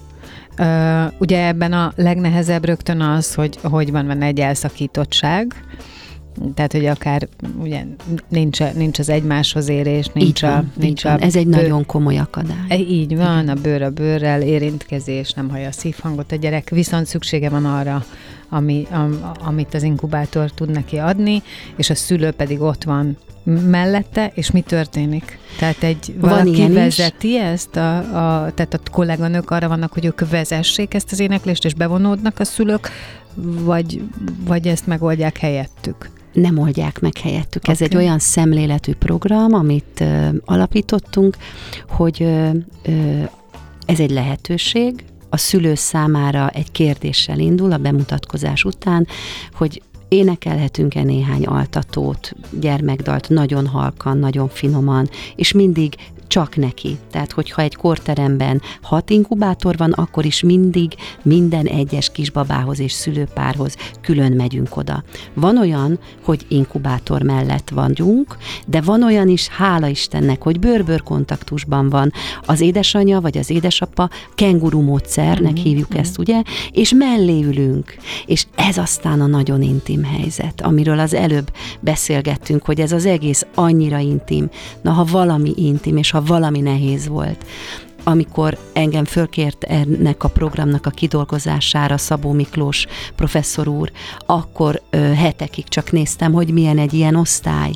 Uh, 0.59 1.13
ugye 1.19 1.47
ebben 1.47 1.73
a 1.73 1.93
legnehezebb 1.97 2.65
rögtön 2.65 3.01
az, 3.01 3.35
hogy, 3.35 3.59
hogy 3.63 3.91
van, 3.91 4.07
van 4.07 4.23
egy 4.23 4.41
elszakítottság, 4.41 5.65
tehát, 6.55 6.73
hogy 6.73 6.87
akár 6.87 7.29
ugye 7.61 7.85
nincs, 8.29 8.61
nincs 8.75 8.99
az 8.99 9.09
egymáshoz 9.09 9.69
érés, 9.69 10.07
nincs 10.15 10.41
van, 10.41 10.51
a... 10.51 10.65
Nincs 10.75 11.05
a 11.05 11.21
Ez 11.21 11.37
egy 11.37 11.47
nagyon 11.47 11.87
komoly 11.87 12.19
akadály. 12.19 12.67
E, 12.69 12.77
így 12.77 13.17
van, 13.17 13.43
Igen. 13.43 13.57
a 13.57 13.61
bőr 13.61 13.83
a 13.83 13.91
bőrrel, 13.91 14.43
érintkezés, 14.43 15.33
nem 15.33 15.51
hallja 15.51 15.69
a 15.69 15.73
szívhangot 15.73 16.33
a 16.33 16.37
gyerek, 16.37 16.71
viszont 16.71 17.07
szüksége 17.07 17.49
van 17.49 17.65
arra, 17.65 18.05
ami, 18.53 18.87
am, 18.91 19.33
amit 19.45 19.75
az 19.75 19.83
inkubátor 19.83 20.51
tud 20.51 20.71
neki 20.71 20.99
adni, 20.99 21.43
és 21.77 21.91
a 21.91 21.95
szülő 21.95 22.31
pedig 22.31 22.61
ott 22.61 22.85
van 22.85 23.17
mellette, 23.45 24.33
és 24.35 24.51
mi 24.51 24.61
történik? 24.61 25.39
Tehát 25.59 25.83
egy 25.83 26.15
van 26.21 26.31
valaki 26.31 26.73
vezeti 26.73 27.33
is? 27.33 27.41
ezt, 27.41 27.77
a, 27.77 27.97
a, 27.97 28.53
tehát 28.55 28.75
a 28.75 28.91
kolléganők 28.91 29.51
arra 29.51 29.69
vannak, 29.69 29.93
hogy 29.93 30.05
ők 30.05 30.31
vezessék 30.31 30.95
ezt 30.95 31.13
az 31.13 31.21
éneklést, 31.21 31.65
és 31.65 31.75
bevonódnak 31.75 32.39
a 32.39 32.45
szülők, 32.45 32.89
vagy, 33.65 34.03
vagy 34.47 34.67
ezt 34.67 34.87
megoldják 34.87 35.39
helyettük? 35.39 36.11
nem 36.33 36.59
oldják 36.59 37.01
meg 37.01 37.17
helyettük. 37.17 37.63
Okay. 37.63 37.75
Ez 37.75 37.81
egy 37.81 37.97
olyan 37.97 38.19
szemléletű 38.19 38.93
program, 38.95 39.53
amit 39.53 40.01
ö, 40.01 40.29
alapítottunk, 40.45 41.37
hogy 41.89 42.23
ö, 42.23 42.49
ö, 42.83 43.23
ez 43.87 44.01
egy 44.01 44.11
lehetőség, 44.11 45.05
a 45.33 45.37
szülő 45.37 45.75
számára 45.75 46.49
egy 46.49 46.73
kérdéssel 46.73 47.39
indul 47.39 47.73
a 47.73 47.77
bemutatkozás 47.77 48.65
után, 48.65 49.07
hogy 49.53 49.83
énekelhetünk-e 50.09 51.03
néhány 51.03 51.45
altatót, 51.45 52.33
gyermekdalt 52.51 53.29
nagyon 53.29 53.67
halkan, 53.67 54.19
nagyon 54.19 54.49
finoman, 54.49 55.09
és 55.37 55.53
mindig 55.53 55.95
csak 56.33 56.57
neki. 56.57 56.99
Tehát, 57.11 57.33
hogyha 57.33 57.63
egy 57.63 57.75
korteremben 57.75 58.63
hat 58.83 59.11
inkubátor 59.11 59.77
van, 59.77 59.93
akkor 59.93 60.25
is 60.25 60.43
mindig 60.43 60.95
minden 61.23 61.67
egyes 61.67 62.13
kisbabához 62.13 62.81
és 62.81 62.93
szülőpárhoz 62.93 63.77
külön 64.01 64.33
megyünk 64.33 64.77
oda. 64.77 65.05
Van 65.35 65.59
olyan, 65.59 65.99
hogy 66.23 66.47
inkubátor 66.49 67.23
mellett 67.23 67.71
vagyunk, 67.71 68.37
de 68.67 68.81
van 68.81 69.03
olyan 69.03 69.29
is, 69.29 69.49
hála 69.49 69.87
Istennek, 69.87 70.43
hogy 70.43 70.59
bőr-bőr 70.59 71.03
kontaktusban 71.03 71.89
van 71.89 72.13
az 72.47 72.61
édesanyja 72.61 73.21
vagy 73.21 73.39
az 73.39 73.51
édesapa, 73.51 74.09
kenguru 74.35 74.81
módszernek 74.81 75.53
mm-hmm. 75.53 75.63
hívjuk 75.63 75.97
ezt, 75.97 76.19
ugye, 76.19 76.43
és 76.71 76.93
mellé 76.93 77.43
ülünk. 77.43 77.95
És 78.27 78.47
ez 78.55 78.79
aztán 78.79 79.21
a 79.21 79.27
nagyon 79.27 79.63
intim 79.63 80.05
helyzet, 80.05 80.61
amiről 80.61 80.99
az 80.99 81.15
előbb 81.15 81.53
beszélgettünk, 81.81 82.65
hogy 82.65 82.81
ez 82.81 82.93
az 82.93 83.07
egész 83.07 83.47
annyira 83.55 83.99
intim. 83.99 84.51
Na, 84.83 84.91
ha 84.91 85.05
valami 85.05 85.53
intim, 85.57 85.97
és 85.97 86.11
ha 86.11 86.21
valami 86.27 86.61
nehéz 86.61 87.09
volt, 87.09 87.45
amikor 88.05 88.59
engem 88.73 89.05
fölkért 89.05 89.65
ennek 89.65 90.25
a 90.25 90.29
programnak 90.29 90.87
a 90.87 90.91
kidolgozására 90.91 91.99
Szabó 91.99 92.33
Miklós 92.33 92.87
professzor 93.17 93.69
úr, 93.69 93.93
akkor 94.27 94.83
ö, 94.91 94.97
hetekig 94.99 95.69
csak 95.69 95.93
néztem, 95.93 96.33
hogy 96.33 96.53
milyen 96.53 96.79
egy 96.79 96.93
ilyen 96.93 97.17
osztály. 97.17 97.71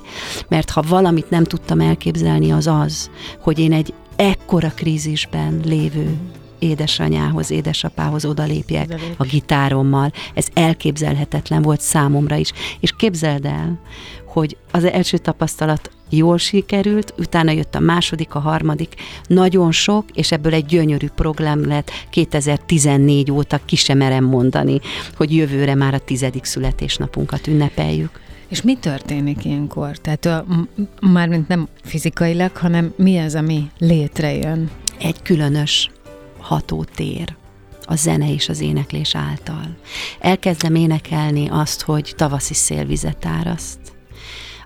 Mert 0.49 0.71
ha 0.71 0.83
valamit 0.89 1.31
nem 1.31 1.45
tudtam 1.45 1.81
elképzelni, 1.81 2.53
az 2.53 2.67
az, 2.67 3.11
hogy 3.41 3.59
én 3.59 3.73
egy 3.73 3.95
ekkora 4.17 4.73
krízisben 4.75 5.61
lévő 5.65 6.17
édesanyához, 6.59 7.51
édesapához 7.51 8.25
odalépjek 8.25 8.95
a 9.17 9.25
gitárommal. 9.25 10.13
Ez 10.35 10.47
elképzelhetetlen 10.55 11.63
volt 11.63 11.81
számomra 11.81 12.37
is. 12.37 12.53
És 12.81 12.93
képzeld 12.97 13.45
el, 13.45 13.81
hogy 14.27 14.57
az 14.71 14.85
első 14.85 15.19
tapasztalat 15.19 15.91
jól 16.09 16.39
sikerült, 16.39 17.15
utána 17.19 17.51
jött 17.51 17.75
a 17.75 17.81
második, 17.81 18.35
a 18.35 18.39
harmadik, 18.39 18.95
nagyon 19.27 19.73
sok, 19.73 20.05
és 20.15 20.33
ebből 20.33 20.55
egy 20.55 20.65
gyönyörű 20.65 21.09
program 21.15 21.67
lett 21.67 21.91
2014 22.11 23.31
óta, 23.31 23.61
ki 23.65 23.77
sem 23.77 23.99
merem 23.99 24.25
mondani, 24.25 24.81
hogy 25.17 25.35
jövőre 25.35 25.75
már 25.75 25.95
a 25.95 25.99
tizedik 25.99 26.45
születésnapunkat 26.45 27.47
ünnepeljük. 27.47 28.21
És 28.49 28.63
mi 28.63 28.75
történik 28.75 29.45
ilyenkor? 29.45 29.97
Tehát 29.97 30.45
mármint 31.01 31.49
nem 31.49 31.69
fizikailag, 31.83 32.57
hanem 32.57 32.93
mi 32.97 33.19
az, 33.19 33.35
ami 33.35 33.71
létrejön? 33.79 34.71
Egy 34.99 35.23
különös 35.23 35.91
hatótér 36.39 37.37
a 37.87 37.97
zene 37.97 38.33
és 38.33 38.49
az 38.49 38.61
éneklés 38.61 39.15
által. 39.15 39.77
Elkezdem 40.21 40.75
énekelni 40.75 41.49
azt, 41.51 41.83
hogy 41.83 42.13
tavaszi 42.17 42.55
szélvizet 42.55 43.27
áraszt, 43.27 43.79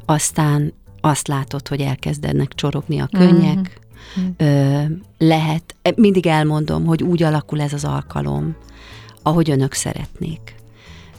aztán 0.04 0.72
azt 1.00 1.28
látod, 1.28 1.68
hogy 1.68 1.80
elkezdenek 1.80 2.54
csorogni 2.54 2.98
a 2.98 3.08
könnyek, 3.12 3.58
mm-hmm. 3.58 4.30
Ö, 4.36 4.82
lehet, 5.18 5.74
mindig 5.94 6.26
elmondom, 6.26 6.84
hogy 6.84 7.02
úgy 7.02 7.22
alakul 7.22 7.60
ez 7.60 7.72
az 7.72 7.84
alkalom, 7.84 8.56
ahogy 9.22 9.50
önök 9.50 9.72
szeretnék. 9.72 10.54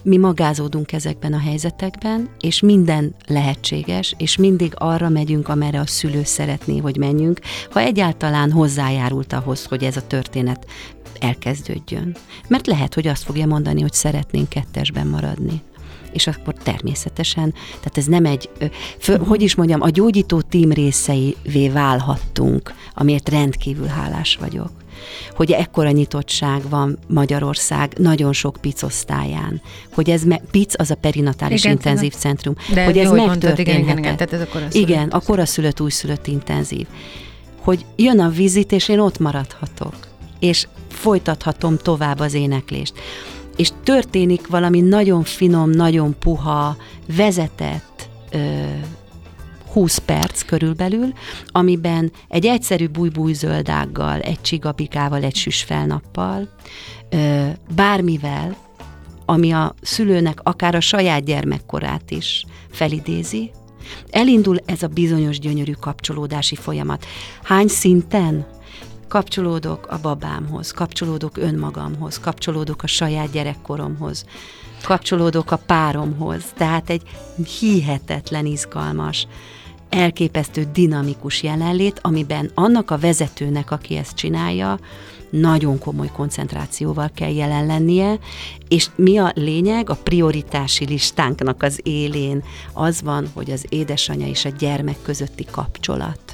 Mi 0.03 0.17
magázódunk 0.17 0.91
ezekben 0.91 1.33
a 1.33 1.39
helyzetekben, 1.39 2.29
és 2.39 2.61
minden 2.61 3.15
lehetséges, 3.27 4.15
és 4.17 4.37
mindig 4.37 4.73
arra 4.75 5.09
megyünk, 5.09 5.47
amerre 5.47 5.79
a 5.79 5.85
szülő 5.85 6.23
szeretné, 6.23 6.77
hogy 6.77 6.97
menjünk, 6.97 7.39
ha 7.71 7.79
egyáltalán 7.79 8.51
hozzájárult 8.51 9.33
ahhoz, 9.33 9.65
hogy 9.65 9.83
ez 9.83 9.97
a 9.97 10.07
történet 10.07 10.65
elkezdődjön. 11.19 12.15
Mert 12.47 12.67
lehet, 12.67 12.93
hogy 12.93 13.07
azt 13.07 13.23
fogja 13.23 13.45
mondani, 13.45 13.81
hogy 13.81 13.93
szeretnénk 13.93 14.49
kettesben 14.49 15.07
maradni 15.07 15.61
és 16.13 16.27
akkor 16.27 16.53
természetesen, 16.53 17.53
tehát 17.69 17.97
ez 17.97 18.05
nem 18.05 18.25
egy, 18.25 18.49
fő, 18.97 19.17
hogy 19.17 19.41
is 19.41 19.55
mondjam, 19.55 19.81
a 19.81 19.89
gyógyító 19.89 20.41
tím 20.41 20.71
részeivé 20.71 21.69
válhattunk, 21.69 22.73
amiért 22.95 23.29
rendkívül 23.29 23.87
hálás 23.87 24.37
vagyok 24.39 24.71
hogy 25.35 25.51
ekkora 25.51 25.91
nyitottság 25.91 26.69
van 26.69 26.97
Magyarország 27.07 27.93
nagyon 27.97 28.33
sok 28.33 28.57
PIC 28.61 28.83
osztályán, 28.83 29.61
hogy 29.93 30.09
ez 30.09 30.23
me, 30.23 30.41
PIC 30.51 30.79
az 30.79 30.91
a 30.91 30.95
perinatális 30.95 31.63
igen, 31.63 31.71
intenzív 31.71 32.13
centrum, 32.13 32.55
de 32.73 32.83
hogy 32.83 32.97
ez 32.97 33.11
megtörténhetett. 33.11 33.59
Igen, 33.59 33.79
igen, 33.79 33.97
igen, 33.97 34.17
tehát 34.17 34.33
ez 34.33 34.41
a 34.41 34.47
koraszülött. 34.47 34.89
Igen, 34.89 35.09
a 35.09 35.19
koraszülött, 35.19 35.81
újszülött 35.81 36.27
intenzív. 36.27 36.87
Hogy 37.61 37.85
jön 37.95 38.19
a 38.19 38.29
vizit, 38.29 38.71
és 38.71 38.89
én 38.89 38.99
ott 38.99 39.19
maradhatok, 39.19 39.95
és 40.39 40.67
folytathatom 40.89 41.77
tovább 41.77 42.19
az 42.19 42.33
éneklést 42.33 42.93
és 43.55 43.69
történik 43.83 44.47
valami 44.47 44.81
nagyon 44.81 45.23
finom, 45.23 45.69
nagyon 45.69 46.15
puha, 46.19 46.77
vezetett 47.15 48.09
ö, 48.31 48.63
20 49.71 49.97
perc 49.97 50.41
körülbelül, 50.41 51.13
amiben 51.47 52.11
egy 52.27 52.45
egyszerű 52.45 52.87
bújbújzöldággal, 52.87 54.19
egy 54.19 54.41
csigabikával, 54.41 55.23
egy 55.23 55.35
süsfelnappal, 55.35 56.49
ö, 57.09 57.47
bármivel, 57.75 58.55
ami 59.25 59.51
a 59.51 59.75
szülőnek 59.81 60.39
akár 60.43 60.75
a 60.75 60.79
saját 60.79 61.23
gyermekkorát 61.23 62.11
is 62.11 62.45
felidézi, 62.71 63.51
elindul 64.09 64.57
ez 64.65 64.83
a 64.83 64.87
bizonyos 64.87 65.39
gyönyörű 65.39 65.71
kapcsolódási 65.71 66.55
folyamat. 66.55 67.05
Hány 67.43 67.67
szinten? 67.67 68.45
Kapcsolódok 69.11 69.87
a 69.89 69.99
babámhoz, 70.01 70.71
kapcsolódok 70.71 71.37
önmagamhoz, 71.37 72.19
kapcsolódok 72.19 72.83
a 72.83 72.87
saját 72.87 73.31
gyerekkoromhoz, 73.31 74.25
kapcsolódok 74.83 75.51
a 75.51 75.55
páromhoz. 75.55 76.43
Tehát 76.55 76.89
egy 76.89 77.01
hihetetlen 77.59 78.45
izgalmas, 78.45 79.27
elképesztő 79.89 80.69
dinamikus 80.73 81.43
jelenlét, 81.43 81.99
amiben 82.01 82.51
annak 82.53 82.91
a 82.91 82.97
vezetőnek, 82.97 83.71
aki 83.71 83.95
ezt 83.95 84.15
csinálja, 84.15 84.79
nagyon 85.29 85.79
komoly 85.79 86.09
koncentrációval 86.13 87.11
kell 87.13 87.33
jelen 87.33 87.65
lennie, 87.65 88.19
és 88.67 88.89
mi 88.95 89.17
a 89.17 89.31
lényeg? 89.35 89.89
A 89.89 89.95
prioritási 89.95 90.85
listánknak 90.85 91.63
az 91.63 91.79
élén 91.83 92.43
az 92.73 93.01
van, 93.01 93.27
hogy 93.33 93.51
az 93.51 93.65
édesanyja 93.69 94.27
és 94.27 94.45
a 94.45 94.49
gyermek 94.49 95.01
közötti 95.01 95.45
kapcsolat 95.51 96.30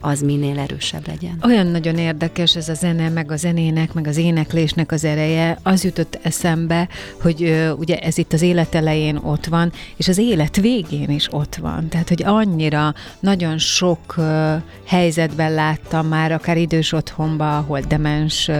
az 0.00 0.20
minél 0.20 0.58
erősebb 0.58 1.06
legyen. 1.06 1.38
Olyan 1.44 1.66
nagyon 1.66 1.98
érdekes 1.98 2.56
ez 2.56 2.68
a 2.68 2.74
zene, 2.74 3.08
meg 3.08 3.30
a 3.30 3.36
zenének, 3.36 3.92
meg 3.92 4.06
az 4.06 4.16
éneklésnek 4.16 4.92
az 4.92 5.04
ereje. 5.04 5.58
Az 5.62 5.84
jutott 5.84 6.18
eszembe, 6.22 6.88
hogy 7.20 7.42
ö, 7.42 7.70
ugye 7.70 7.98
ez 7.98 8.18
itt 8.18 8.32
az 8.32 8.42
élet 8.42 8.74
elején 8.74 9.16
ott 9.16 9.46
van, 9.46 9.72
és 9.96 10.08
az 10.08 10.18
élet 10.18 10.56
végén 10.56 11.10
is 11.10 11.32
ott 11.32 11.54
van. 11.54 11.88
Tehát, 11.88 12.08
hogy 12.08 12.22
annyira 12.24 12.94
nagyon 13.20 13.58
sok 13.58 14.14
ö, 14.16 14.54
helyzetben 14.86 15.54
láttam 15.54 16.06
már, 16.06 16.32
akár 16.32 16.56
idős 16.56 16.92
otthonba, 16.92 17.56
ahol 17.56 17.80
demens 17.80 18.48
ö, 18.48 18.52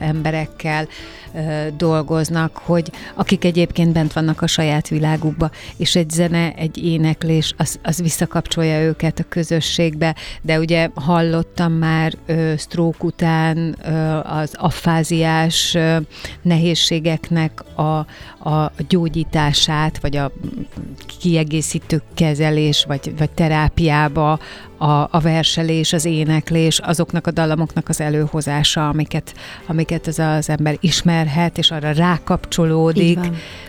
emberekkel, 0.00 0.88
dolgoznak, 1.76 2.56
hogy 2.56 2.90
akik 3.14 3.44
egyébként 3.44 3.92
bent 3.92 4.12
vannak 4.12 4.42
a 4.42 4.46
saját 4.46 4.88
világukba, 4.88 5.50
és 5.76 5.96
egy 5.96 6.10
zene, 6.10 6.52
egy 6.52 6.84
éneklés, 6.84 7.54
az, 7.56 7.78
az 7.82 8.00
visszakapcsolja 8.00 8.80
őket 8.80 9.18
a 9.18 9.24
közösségbe, 9.28 10.14
de 10.42 10.58
ugye 10.58 10.83
hallottam 10.94 11.72
már 11.72 12.12
sztrók 12.56 13.04
után 13.04 13.76
az 14.22 14.54
affáziás 14.54 15.76
nehézségeknek 16.42 17.62
a, 17.74 17.98
a 18.50 18.72
gyógyítását, 18.88 20.00
vagy 20.00 20.16
a 20.16 20.32
kiegészítő 21.20 22.02
kezelés, 22.14 22.84
vagy, 22.88 23.12
vagy 23.18 23.30
terápiába 23.30 24.38
a, 24.78 25.08
a 25.10 25.20
verselés, 25.22 25.92
az 25.92 26.04
éneklés, 26.04 26.78
azoknak 26.78 27.26
a 27.26 27.30
dallamoknak 27.30 27.88
az 27.88 28.00
előhozása, 28.00 28.88
amiket, 28.88 29.34
amiket 29.66 30.08
ez 30.08 30.18
az 30.18 30.48
ember 30.48 30.76
ismerhet, 30.80 31.58
és 31.58 31.70
arra 31.70 31.92
rákapcsolódik. 31.92 33.18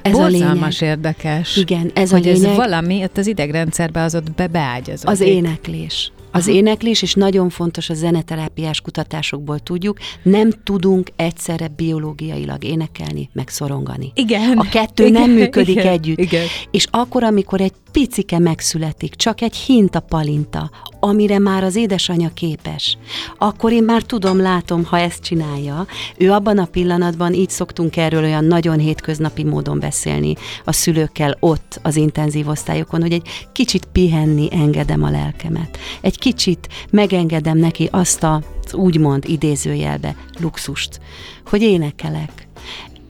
Ez 0.02 0.12
Borzalmas 0.12 0.82
a 0.82 0.86
érdekes. 0.86 1.56
Igen, 1.58 1.92
ez 1.94 2.12
hogy 2.12 2.28
a 2.28 2.32
lényeg. 2.32 2.50
ez 2.50 2.56
valami 2.56 3.04
ott 3.04 3.18
az 3.18 3.28
idegrendszerbe 3.28 4.02
az 4.02 4.16
ott 4.16 4.32
be 4.32 4.48
beágyazódik. 4.48 5.10
Az 5.10 5.22
éneklés. 5.22 6.12
Az 6.36 6.48
éneklés, 6.48 7.02
és 7.02 7.14
nagyon 7.14 7.50
fontos 7.50 7.90
a 7.90 7.94
zeneterápiás 7.94 8.82
kutatásokból 8.82 9.60
tudjuk, 9.60 9.98
nem 10.24 10.50
tudunk 10.64 11.10
egyszerre 11.16 11.68
biológiailag 11.68 12.64
énekelni, 12.64 13.30
meg 13.34 13.50
szorongani. 13.50 14.12
Igen. 14.16 14.58
A 14.58 14.70
kettő 14.70 15.06
igen, 15.06 15.22
nem 15.22 15.32
működik 15.32 15.76
igen, 15.76 15.88
együtt. 15.88 16.20
Igen. 16.20 16.46
És 16.72 16.88
akkor, 16.92 17.24
amikor 17.24 17.62
egy 17.62 17.74
picike 17.92 18.40
megszületik, 18.40 19.16
csak 19.16 19.42
egy 19.42 19.56
hinta 19.56 20.00
palinta, 20.00 20.72
amire 21.00 21.40
már 21.40 21.64
az 21.64 21.76
édesanyja 21.76 22.30
képes, 22.34 22.98
akkor 23.38 23.72
én 23.72 23.84
már 23.84 24.02
tudom, 24.02 24.42
látom, 24.42 24.84
ha 24.84 25.00
ezt 25.00 25.24
csinálja. 25.24 25.86
Ő 26.18 26.32
abban 26.32 26.58
a 26.58 26.66
pillanatban, 26.66 27.34
így 27.34 27.50
szoktunk 27.50 27.98
erről 27.98 28.24
olyan 28.24 28.46
nagyon 28.46 28.80
hétköznapi 28.80 29.44
módon 29.44 29.80
beszélni 29.80 30.36
a 30.66 30.72
szülőkkel 30.72 31.38
ott 31.40 31.80
az 31.84 31.96
intenzív 31.96 32.48
osztályokon, 32.48 33.02
hogy 33.02 33.12
egy 33.12 33.28
kicsit 33.52 33.86
pihenni 33.92 34.48
engedem 34.52 35.04
a 35.04 35.10
lelkemet. 35.10 35.78
Egy 36.02 36.20
kicsit 36.26 36.68
megengedem 36.92 37.58
neki 37.58 37.88
azt 37.92 38.24
a 38.24 38.42
úgymond 38.72 39.24
idézőjelbe 39.28 40.16
luxust, 40.40 41.00
hogy 41.46 41.62
énekelek 41.62 42.48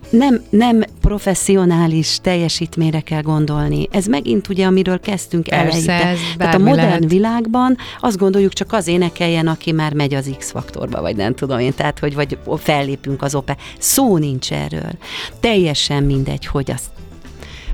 nem, 0.09 0.43
nem 0.49 0.83
professzionális 1.01 2.19
teljesítményre 2.21 2.99
kell 2.99 3.21
gondolni. 3.21 3.87
Ez 3.91 4.05
megint 4.05 4.49
ugye, 4.49 4.65
amiről 4.65 4.99
kezdtünk 4.99 5.47
Persze, 5.47 6.15
Tehát 6.37 6.53
a 6.53 6.57
modern 6.57 6.87
lehet. 6.87 7.09
világban 7.09 7.77
azt 7.99 8.17
gondoljuk, 8.17 8.53
csak 8.53 8.73
az 8.73 8.87
énekeljen, 8.87 9.47
aki 9.47 9.71
már 9.71 9.93
megy 9.93 10.13
az 10.13 10.31
X-faktorba, 10.37 11.01
vagy 11.01 11.15
nem 11.15 11.35
tudom 11.35 11.59
én, 11.59 11.73
tehát 11.75 11.99
hogy 11.99 12.15
vagy 12.15 12.37
fellépünk 12.57 13.21
az 13.21 13.35
opera. 13.35 13.57
Szó 13.79 14.17
nincs 14.17 14.51
erről. 14.51 14.91
Teljesen 15.39 16.03
mindegy, 16.03 16.45
hogy 16.45 16.71
azt 16.71 16.89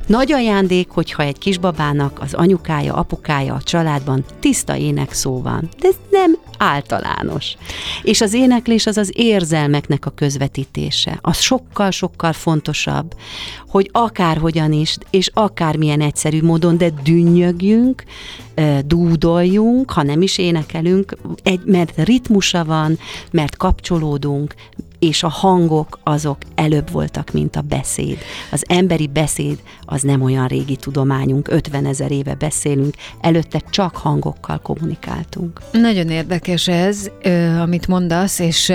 nagy 0.08 0.32
ajándék, 0.32 0.90
hogyha 0.90 1.24
egy 1.24 1.38
kisbabának 1.38 2.20
az 2.22 2.34
anyukája, 2.34 2.94
apukája 2.94 3.54
a 3.54 3.62
családban 3.62 4.26
tiszta 4.40 4.78
énekszó 4.78 5.42
van. 5.42 5.70
De 5.80 5.88
ez 5.88 5.96
nem 6.10 6.38
általános. 6.58 7.56
És 8.04 8.22
az 8.22 8.34
éneklés 8.34 8.86
az 8.86 8.98
az 8.98 9.12
érzelmeknek 9.16 10.06
a 10.06 10.10
közvetítése. 10.10 11.20
Az 11.22 11.40
sokkal-sokkal 11.40 12.34
fontosabb, 12.34 13.16
hogy 13.68 13.90
akárhogyan 13.92 14.72
is, 14.72 14.98
és 15.10 15.30
akármilyen 15.34 16.02
egyszerű 16.02 16.42
módon, 16.42 16.78
de 16.78 16.90
dünnyögjünk, 17.04 18.04
dúdoljunk, 18.86 19.92
ha 19.92 20.04
nem 20.04 20.22
is 20.22 20.38
énekelünk, 20.38 21.16
egy, 21.44 21.62
mert 21.66 22.04
ritmusa 22.04 22.66
van, 22.66 23.00
mert 23.32 23.58
kapcsolódunk, 23.58 24.56
és 25.02 25.24
a 25.24 25.30
hangok 25.30 26.00
azok 26.04 26.38
előbb 26.56 26.92
voltak, 26.92 27.32
mint 27.32 27.56
a 27.56 27.62
beszéd. 27.62 28.18
Az 28.52 28.64
emberi 28.68 29.08
beszéd 29.08 29.62
az 29.86 30.02
nem 30.02 30.22
olyan 30.22 30.48
régi 30.48 30.76
tudományunk, 30.76 31.48
50 31.52 31.86
ezer 31.86 32.12
éve 32.12 32.36
beszélünk, 32.36 32.96
előtte 33.22 33.62
csak 33.70 33.96
hangokkal 33.96 34.60
kommunikáltunk. 34.60 35.62
Nagyon 35.72 36.10
érdekes 36.10 36.68
ez, 36.68 37.10
amit 37.62 37.88
mondasz, 37.88 38.40
és 38.40 38.74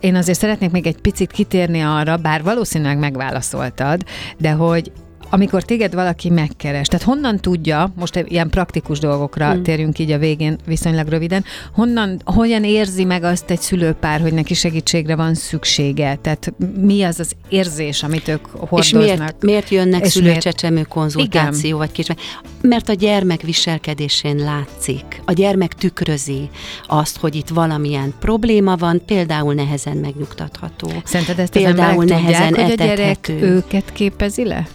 én 0.00 0.14
azért 0.14 0.38
szeretnék 0.38 0.70
még 0.70 0.86
egy 0.86 1.00
picit 1.00 1.30
kitérni 1.30 1.80
arra, 1.80 2.16
bár 2.16 2.42
valószínűleg 2.42 2.98
megválaszoltad, 2.98 4.04
de 4.38 4.52
hogy 4.52 4.92
amikor 5.34 5.62
téged 5.62 5.94
valaki 5.94 6.30
megkeres, 6.30 6.86
tehát 6.86 7.06
honnan 7.06 7.36
tudja, 7.36 7.92
most 7.94 8.24
ilyen 8.28 8.50
praktikus 8.50 8.98
dolgokra 8.98 9.52
hmm. 9.52 9.62
térjünk 9.62 9.98
így 9.98 10.10
a 10.10 10.18
végén 10.18 10.58
viszonylag 10.66 11.08
röviden, 11.08 11.44
honnan, 11.72 12.20
hogyan 12.24 12.64
érzi 12.64 13.04
meg 13.04 13.22
azt 13.22 13.50
egy 13.50 13.60
szülőpár, 13.60 14.20
hogy 14.20 14.32
neki 14.32 14.54
segítségre 14.54 15.16
van 15.16 15.34
szüksége? 15.34 16.18
Tehát 16.22 16.52
mi 16.80 17.02
az 17.02 17.20
az 17.20 17.32
érzés, 17.48 18.02
amit 18.02 18.28
ők 18.28 18.46
hordoznak? 18.46 19.02
És 19.02 19.16
miért, 19.16 19.42
miért 19.42 19.68
jönnek 19.68 20.04
szülőcsecsemő 20.04 20.82
konzultáció, 20.82 21.66
Igen. 21.66 21.78
vagy 21.78 21.92
kicsit? 21.92 22.20
Mert 22.60 22.88
a 22.88 22.92
gyermek 22.92 23.42
viselkedésén 23.42 24.36
látszik. 24.36 25.22
A 25.24 25.32
gyermek 25.32 25.74
tükrözi 25.74 26.50
azt, 26.86 27.16
hogy 27.16 27.34
itt 27.34 27.48
valamilyen 27.48 28.14
probléma 28.20 28.76
van, 28.76 29.02
például 29.06 29.54
nehezen 29.54 29.96
megnyugtatható. 29.96 30.90
Szerinted 31.04 31.38
ezt 31.38 31.54
az 31.54 31.62
Például 31.62 32.04
tudják, 32.04 32.22
nehezen 32.22 32.54
hogy 32.54 32.72
a 32.72 32.74
gyerek 32.74 33.28
őket 33.28 33.92
képezi 33.92 34.44
le? 34.44 34.66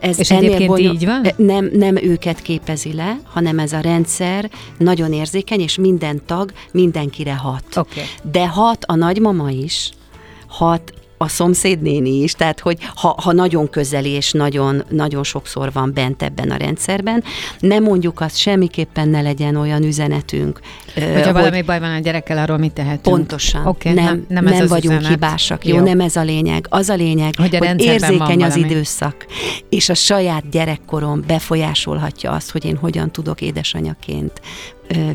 Ez 0.00 0.18
És 0.18 0.30
ennél 0.30 0.44
egyébként 0.44 0.68
bonyol- 0.70 0.94
így 0.94 1.04
van? 1.04 1.26
Nem, 1.36 1.70
nem 1.72 1.96
őket 1.96 2.42
képezi 2.42 2.92
le, 2.92 3.20
hanem 3.24 3.58
ez 3.58 3.72
a 3.72 3.80
rendszer 3.80 4.50
nagyon 4.78 5.12
érzékeny, 5.12 5.60
és 5.60 5.76
minden 5.78 6.20
tag 6.26 6.52
mindenkire 6.72 7.34
hat. 7.34 7.76
Okay. 7.76 8.04
De 8.22 8.48
hat 8.48 8.84
a 8.84 8.94
nagymama 8.94 9.50
is, 9.50 9.90
hat 10.46 10.92
a 11.18 11.28
szomszédnéni 11.28 12.22
is, 12.22 12.32
tehát 12.32 12.60
hogy 12.60 12.78
ha, 12.94 13.14
ha 13.22 13.32
nagyon 13.32 13.70
közeli 13.70 14.10
és 14.10 14.32
nagyon, 14.32 14.84
nagyon 14.88 15.24
sokszor 15.24 15.72
van 15.72 15.92
bent 15.94 16.22
ebben 16.22 16.50
a 16.50 16.56
rendszerben, 16.56 17.24
nem 17.58 17.82
mondjuk 17.82 18.20
azt 18.20 18.36
semmiképpen 18.36 19.08
ne 19.08 19.20
legyen 19.20 19.56
olyan 19.56 19.82
üzenetünk, 19.82 20.60
Hogyha 20.94 21.32
valami 21.32 21.62
baj 21.62 21.80
van 21.80 21.90
a 21.90 21.98
gyerekkel, 21.98 22.38
arról 22.38 22.56
mit 22.58 22.72
tehetünk? 22.72 23.02
Pontosan. 23.02 23.66
Oké, 23.66 23.92
nem, 23.92 24.04
nem, 24.04 24.24
nem, 24.28 24.44
nem, 24.44 24.52
ez 24.52 24.60
az 24.60 24.68
vagyunk 24.68 24.98
üzenet. 24.98 25.08
hibásak. 25.08 25.66
Jó, 25.66 25.76
Jó. 25.76 25.82
nem 25.82 26.00
ez 26.00 26.16
a 26.16 26.22
lényeg. 26.22 26.66
Az 26.68 26.88
a 26.88 26.94
lényeg, 26.94 27.34
Hogy 27.36 27.56
a 27.56 27.66
hogy 27.66 27.82
érzékeny 27.82 28.42
az 28.42 28.56
időszak, 28.56 29.26
és 29.68 29.88
a 29.88 29.94
saját 29.94 30.50
gyerekkorom 30.50 31.22
befolyásolhatja 31.26 32.30
azt, 32.30 32.50
hogy 32.50 32.64
én 32.64 32.76
hogyan 32.76 33.10
tudok 33.10 33.40
édesanyaként 33.40 34.40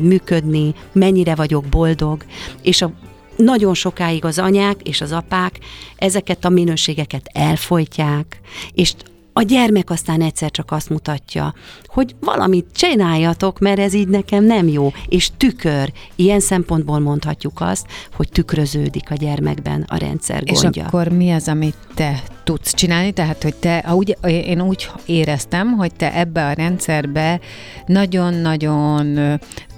működni, 0.00 0.74
mennyire 0.92 1.34
vagyok 1.34 1.64
boldog, 1.64 2.24
és 2.62 2.82
a 2.82 2.90
nagyon 3.36 3.74
sokáig 3.74 4.24
az 4.24 4.38
anyák 4.38 4.76
és 4.82 5.00
az 5.00 5.12
apák 5.12 5.58
ezeket 5.96 6.44
a 6.44 6.48
minőségeket 6.48 7.30
elfolytják, 7.32 8.40
és 8.72 8.94
a 9.36 9.42
gyermek 9.42 9.90
aztán 9.90 10.20
egyszer 10.20 10.50
csak 10.50 10.70
azt 10.72 10.90
mutatja, 10.90 11.54
hogy 11.86 12.14
valamit 12.20 12.66
csináljatok, 12.74 13.58
mert 13.58 13.78
ez 13.78 13.94
így 13.94 14.08
nekem 14.08 14.44
nem 14.44 14.68
jó, 14.68 14.92
és 15.08 15.30
tükör. 15.36 15.92
Ilyen 16.16 16.40
szempontból 16.40 16.98
mondhatjuk 16.98 17.60
azt, 17.60 17.86
hogy 18.16 18.28
tükröződik 18.28 19.10
a 19.10 19.14
gyermekben 19.14 19.84
a 19.88 19.96
rendszer 19.96 20.42
És 20.44 20.60
gondja. 20.60 20.84
akkor 20.84 21.08
mi 21.08 21.32
az, 21.32 21.48
amit 21.48 21.76
te 21.94 22.22
tudsz 22.44 22.74
csinálni? 22.74 23.12
Tehát, 23.12 23.42
hogy 23.42 23.54
te, 23.54 23.84
úgy, 23.92 24.16
én 24.22 24.60
úgy 24.60 24.90
éreztem, 25.06 25.72
hogy 25.72 25.94
te 25.94 26.14
ebbe 26.14 26.46
a 26.46 26.52
rendszerbe 26.52 27.40
nagyon-nagyon 27.86 29.16
ö, 29.16 29.34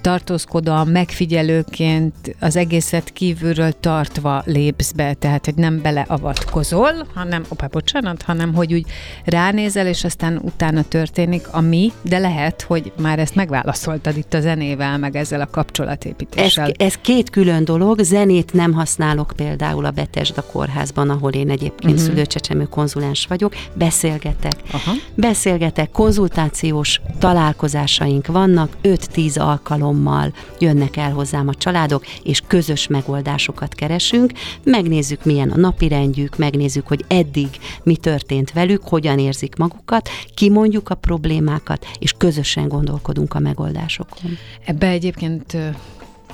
tartózkodóan, 0.07 0.87
megfigyelőként 0.87 2.35
az 2.39 2.55
egészet 2.55 3.13
kívülről 3.13 3.71
tartva 3.79 4.41
lépsz 4.45 4.91
be, 4.91 5.13
tehát, 5.13 5.45
hogy 5.45 5.55
nem 5.55 5.81
beleavatkozol, 5.81 6.91
hanem, 7.13 7.45
opa, 7.49 7.67
bocsánat, 7.71 8.21
hanem, 8.21 8.53
hogy 8.53 8.73
úgy 8.73 8.85
ránézel, 9.25 9.87
és 9.87 10.03
aztán 10.03 10.39
utána 10.43 10.83
történik, 10.83 11.47
ami, 11.51 11.91
de 12.01 12.17
lehet, 12.17 12.61
hogy 12.61 12.91
már 13.01 13.19
ezt 13.19 13.35
megválaszoltad 13.35 14.17
itt 14.17 14.33
a 14.33 14.39
zenével, 14.39 14.97
meg 14.97 15.15
ezzel 15.15 15.39
a 15.39 15.43
Ez, 15.43 15.49
kapcsolatépítéssel. 15.51 16.71
ez 16.77 16.95
két 16.95 17.29
külön 17.29 17.65
dolog. 17.65 17.99
Zenét 17.99 18.53
nem 18.53 18.73
használok 18.73 19.33
például 19.35 19.85
a 19.85 19.91
Betesda 19.91 20.41
kórházban, 20.41 21.09
ahol 21.09 21.31
én 21.31 21.49
egyébként 21.49 21.93
uh-huh. 21.93 22.07
szülőcsecsemő 22.07 22.56
konzulens 22.65 23.25
vagyok. 23.25 23.55
Beszélgetek. 23.73 24.53
Aha. 24.71 24.91
Beszélgetek, 25.15 25.91
konzultációs 25.91 27.01
találkozásaink 27.19 28.27
vannak, 28.27 28.77
5-10 28.83 29.39
alkalommal 29.39 30.33
jönnek 30.59 30.97
el 30.97 31.11
hozzám 31.11 31.47
a 31.47 31.53
családok, 31.53 32.05
és 32.23 32.41
közös 32.47 32.87
megoldásokat 32.87 33.73
keresünk. 33.73 34.31
Megnézzük, 34.63 35.25
milyen 35.25 35.49
a 35.49 35.57
napirendjük, 35.57 36.37
megnézzük, 36.37 36.87
hogy 36.87 37.05
eddig 37.07 37.49
mi 37.83 37.95
történt 37.95 38.51
velük, 38.51 38.83
hogyan 38.83 39.19
érzik 39.19 39.55
magukat, 39.55 40.09
kimondjuk 40.33 40.89
a 40.89 40.95
problémákat, 40.95 41.85
és 41.99 42.13
közösen 42.17 42.67
gondolkodunk 42.67 43.33
a 43.33 43.39
megoldásokon. 43.39 44.37
Ebbe 44.65 44.87
egyébként 44.87 45.57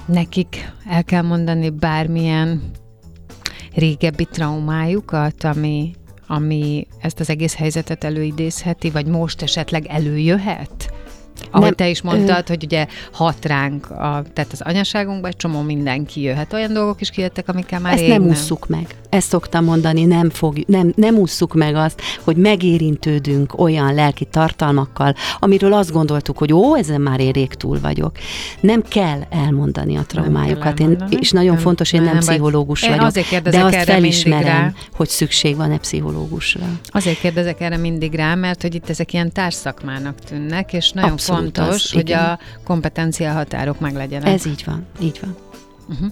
nekik 0.05 0.71
el 0.89 1.03
kell 1.03 1.21
mondani 1.21 1.69
bármilyen 1.69 2.71
régebbi 3.76 4.26
traumájukat, 4.26 5.43
ami, 5.43 5.91
ami 6.36 6.88
ezt 7.01 7.19
az 7.19 7.29
egész 7.29 7.55
helyzetet 7.55 8.03
előidézheti, 8.03 8.89
vagy 8.89 9.05
most 9.05 9.41
esetleg 9.41 9.86
előjöhet? 9.86 10.93
Ahogy 11.51 11.65
Nem, 11.65 11.75
te 11.75 11.89
is 11.89 12.01
mondtad, 12.01 12.47
hogy 12.47 12.63
ugye 12.63 12.88
hat 13.11 13.45
ránk, 13.45 13.89
a, 13.89 14.23
tehát 14.34 14.51
az 14.51 14.61
anyaságunkban 14.61 15.29
egy 15.29 15.38
csomó 15.38 15.61
minden 15.61 16.05
kijöhet. 16.05 16.53
Olyan 16.53 16.73
dolgok 16.73 17.01
is 17.01 17.09
kijöttek, 17.09 17.49
amikkel 17.49 17.79
már 17.79 17.93
Ezt 17.93 18.01
rég 18.01 18.09
nem 18.09 18.27
ússzuk 18.27 18.67
meg. 18.67 18.95
Ezt 19.14 19.28
szoktam 19.28 19.64
mondani, 19.64 20.05
nem, 20.05 20.30
fog, 20.30 20.57
nem, 20.68 20.93
nem 20.95 21.16
ússzuk 21.16 21.53
meg 21.53 21.76
azt, 21.76 22.01
hogy 22.22 22.36
megérintődünk 22.36 23.59
olyan 23.59 23.93
lelki 23.93 24.26
tartalmakkal, 24.26 25.16
amiről 25.39 25.74
azt 25.74 25.91
gondoltuk, 25.91 26.38
hogy 26.38 26.53
ó, 26.53 26.76
ezen 26.76 27.01
már 27.01 27.20
én 27.20 27.32
rég 27.32 27.53
túl 27.53 27.80
vagyok. 27.80 28.11
Nem 28.59 28.82
kell 28.82 29.20
elmondani 29.30 29.95
a 29.97 30.01
traumájukat. 30.01 30.80
Én, 30.80 31.03
és 31.09 31.32
nagyon 31.32 31.53
Nem, 31.53 31.64
fontos, 31.64 31.93
én 31.93 32.01
nem, 32.01 32.14
nem, 32.14 32.20
vagy- 32.20 32.28
pszichológus 32.28 32.84
Én 32.84 32.89
vagyok, 32.97 33.11
kérdezek 33.14 33.61
de 33.61 33.78
azt 33.78 33.86
felismerem, 33.86 34.76
hogy 34.95 35.09
szükség 35.09 35.55
van-e 35.55 35.78
pszichológusra. 35.78 36.66
Azért 36.88 37.20
kérdezek 37.20 37.61
erre 37.61 37.78
mindig 37.78 38.14
rá, 38.14 38.36
mert 38.36 38.61
hogy 38.61 38.76
itt 38.76 38.89
ezek 38.89 39.14
ilyen 39.14 39.32
társszakmának 39.32 40.20
tűnnek, 40.20 40.74
és 40.74 40.91
nagyon 40.91 41.11
Abszolút 41.11 41.41
fontos, 41.41 41.84
az, 41.84 41.91
hogy 41.91 42.09
igen. 42.09 42.24
a 42.24 42.39
kompetencia 42.64 43.32
határok 43.32 43.80
meglegyenek. 43.80 44.28
Ez 44.28 44.45
így 44.45 44.64
van, 44.66 44.86
így 45.01 45.20
van. 45.22 45.36
Uh-huh. 45.89 46.11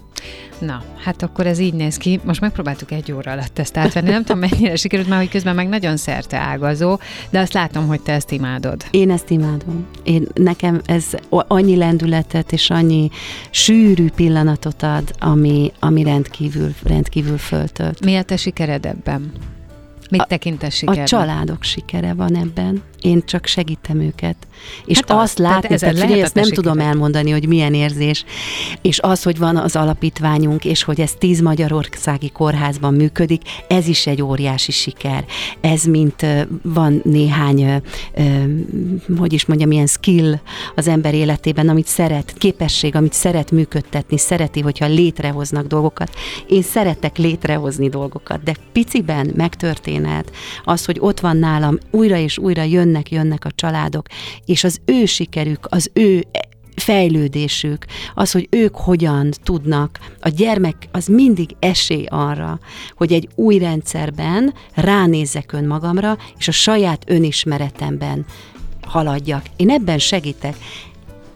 Na, 0.58 0.82
hát 1.04 1.22
akkor 1.22 1.46
ez 1.46 1.58
így 1.58 1.74
néz 1.74 1.96
ki. 1.96 2.20
Most 2.24 2.40
megpróbáltuk 2.40 2.90
egy 2.90 3.12
óra 3.12 3.32
alatt 3.32 3.58
ezt 3.58 3.76
átvenni. 3.76 4.10
Nem 4.10 4.24
tudom, 4.24 4.38
mennyire 4.38 4.76
sikerült, 4.76 5.08
már 5.08 5.18
hogy 5.18 5.28
közben 5.28 5.54
meg 5.54 5.68
nagyon 5.68 5.96
szerte 5.96 6.36
ágazó, 6.36 6.98
de 7.30 7.40
azt 7.40 7.52
látom, 7.52 7.86
hogy 7.86 8.00
te 8.00 8.12
ezt 8.12 8.30
imádod. 8.30 8.84
Én 8.90 9.10
ezt 9.10 9.30
imádom. 9.30 9.86
Én, 10.02 10.26
nekem 10.34 10.80
ez 10.86 11.06
annyi 11.28 11.76
lendületet 11.76 12.52
és 12.52 12.70
annyi 12.70 13.10
sűrű 13.50 14.10
pillanatot 14.10 14.82
ad, 14.82 15.14
ami, 15.18 15.72
ami 15.78 16.02
rendkívül, 16.02 16.74
rendkívül 16.82 17.38
föltölt. 17.38 18.04
Mi 18.04 18.16
a 18.16 18.22
te 18.22 18.36
sikered 18.36 18.86
ebben? 18.86 19.32
Mit 20.10 20.26
tekintesz 20.26 20.74
sikernek? 20.74 21.04
A 21.04 21.06
családok 21.06 21.62
sikere 21.62 22.14
van 22.14 22.36
ebben. 22.36 22.82
Én 23.02 23.22
csak 23.24 23.46
segítem 23.46 24.00
őket. 24.00 24.36
És 24.84 24.96
Hát 24.96 25.10
az, 25.10 25.16
azt 25.16 25.36
tehát 25.36 25.52
látni, 25.62 25.76
tehát, 25.76 25.98
figyelj, 25.98 26.20
ezt 26.20 26.34
nem 26.34 26.48
tudom 26.48 26.78
elmondani, 26.78 27.30
hogy 27.30 27.48
milyen 27.48 27.74
érzés, 27.74 28.24
és 28.82 29.00
az, 29.00 29.22
hogy 29.22 29.38
van 29.38 29.56
az 29.56 29.76
alapítványunk, 29.76 30.64
és 30.64 30.82
hogy 30.82 31.00
ez 31.00 31.12
tíz 31.12 31.40
magyarországi 31.40 32.30
kórházban 32.30 32.94
működik, 32.94 33.42
ez 33.68 33.86
is 33.86 34.06
egy 34.06 34.22
óriási 34.22 34.72
siker. 34.72 35.24
Ez 35.60 35.84
mint 35.84 36.26
van 36.62 37.00
néhány, 37.04 37.82
hogy 39.18 39.32
is 39.32 39.46
mondjam, 39.46 39.70
ilyen 39.70 39.86
skill 39.86 40.34
az 40.74 40.88
ember 40.88 41.14
életében, 41.14 41.68
amit 41.68 41.86
szeret, 41.86 42.34
képesség, 42.38 42.96
amit 42.96 43.12
szeret 43.12 43.50
működtetni, 43.50 44.18
szereti, 44.18 44.60
hogyha 44.60 44.86
létrehoznak 44.86 45.66
dolgokat. 45.66 46.10
Én 46.48 46.62
szeretek 46.62 47.16
létrehozni 47.16 47.88
dolgokat, 47.88 48.42
de 48.42 48.54
piciben 48.72 49.32
megtörténhet 49.36 50.30
az, 50.64 50.84
hogy 50.84 50.96
ott 51.00 51.20
van 51.20 51.36
nálam, 51.36 51.78
újra 51.90 52.16
és 52.16 52.38
újra 52.38 52.62
jönnek, 52.92 53.10
jönnek 53.10 53.44
a 53.44 53.50
családok, 53.54 54.06
és 54.44 54.64
az 54.64 54.80
ő 54.84 55.04
sikerük, 55.04 55.66
az 55.68 55.90
ő 55.92 56.24
fejlődésük, 56.76 57.84
az, 58.14 58.32
hogy 58.32 58.46
ők 58.50 58.76
hogyan 58.76 59.30
tudnak, 59.42 59.98
a 60.20 60.28
gyermek 60.28 60.88
az 60.92 61.06
mindig 61.06 61.56
esély 61.58 62.06
arra, 62.08 62.58
hogy 62.96 63.12
egy 63.12 63.28
új 63.34 63.58
rendszerben 63.58 64.54
ránézzek 64.74 65.52
önmagamra, 65.52 66.18
és 66.38 66.48
a 66.48 66.52
saját 66.52 67.04
önismeretemben 67.06 68.24
haladjak. 68.86 69.44
Én 69.56 69.70
ebben 69.70 69.98
segítek. 69.98 70.56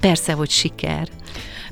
Persze, 0.01 0.33
hogy 0.33 0.51
siker. 0.51 1.09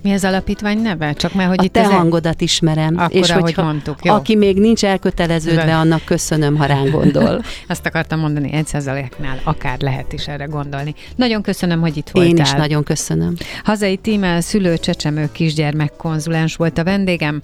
Mi 0.05 0.13
az 0.13 0.25
alapítvány 0.25 0.79
neve? 0.83 1.13
Csak 1.13 1.35
mert, 1.35 1.49
hogy 1.49 1.59
a 1.61 1.63
itt 1.63 1.73
te 1.73 1.81
ez 1.81 1.89
egy- 1.89 1.95
hangodat 1.95 2.41
ismerem. 2.41 2.95
Akkor, 2.99 3.17
és 3.17 3.31
ahogy 3.31 3.43
hogyha, 3.43 3.63
mondtuk, 3.63 4.05
jó. 4.05 4.15
aki 4.15 4.37
még 4.37 4.59
nincs 4.59 4.85
elköteleződve, 4.85 5.65
Vel- 5.65 5.81
annak 5.81 6.05
köszönöm, 6.05 6.57
ha 6.57 6.65
ránk 6.65 6.91
gondol. 6.91 7.43
Azt 7.69 7.87
akartam 7.87 8.19
mondani, 8.21 8.53
egy 8.53 8.67
százaléknál 8.67 9.41
akár 9.45 9.81
lehet 9.81 10.13
is 10.13 10.27
erre 10.29 10.45
gondolni. 10.45 10.95
Nagyon 11.17 11.43
köszönöm, 11.43 11.81
hogy 11.81 11.97
itt 11.97 12.11
voltál. 12.13 12.31
Én 12.33 12.37
is 12.43 12.51
nagyon 12.51 12.83
köszönöm. 12.83 13.35
Hazai 13.65 13.97
tímel 13.97 14.41
szülő 14.41 14.79
csecsemő 14.79 15.29
kisgyermek 15.33 15.93
konzulens 15.97 16.57
volt 16.57 16.79
a 16.79 16.85
vendégem. 16.85 17.41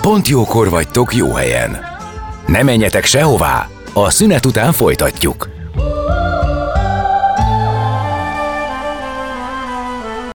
Pont 0.00 0.28
jókor 0.28 0.70
vagytok 0.70 1.14
jó 1.14 1.32
helyen. 1.32 1.78
Ne 2.46 2.62
menjetek 2.62 3.04
sehová, 3.04 3.68
a 3.92 4.10
szünet 4.10 4.46
után 4.46 4.72
folytatjuk. 4.72 5.48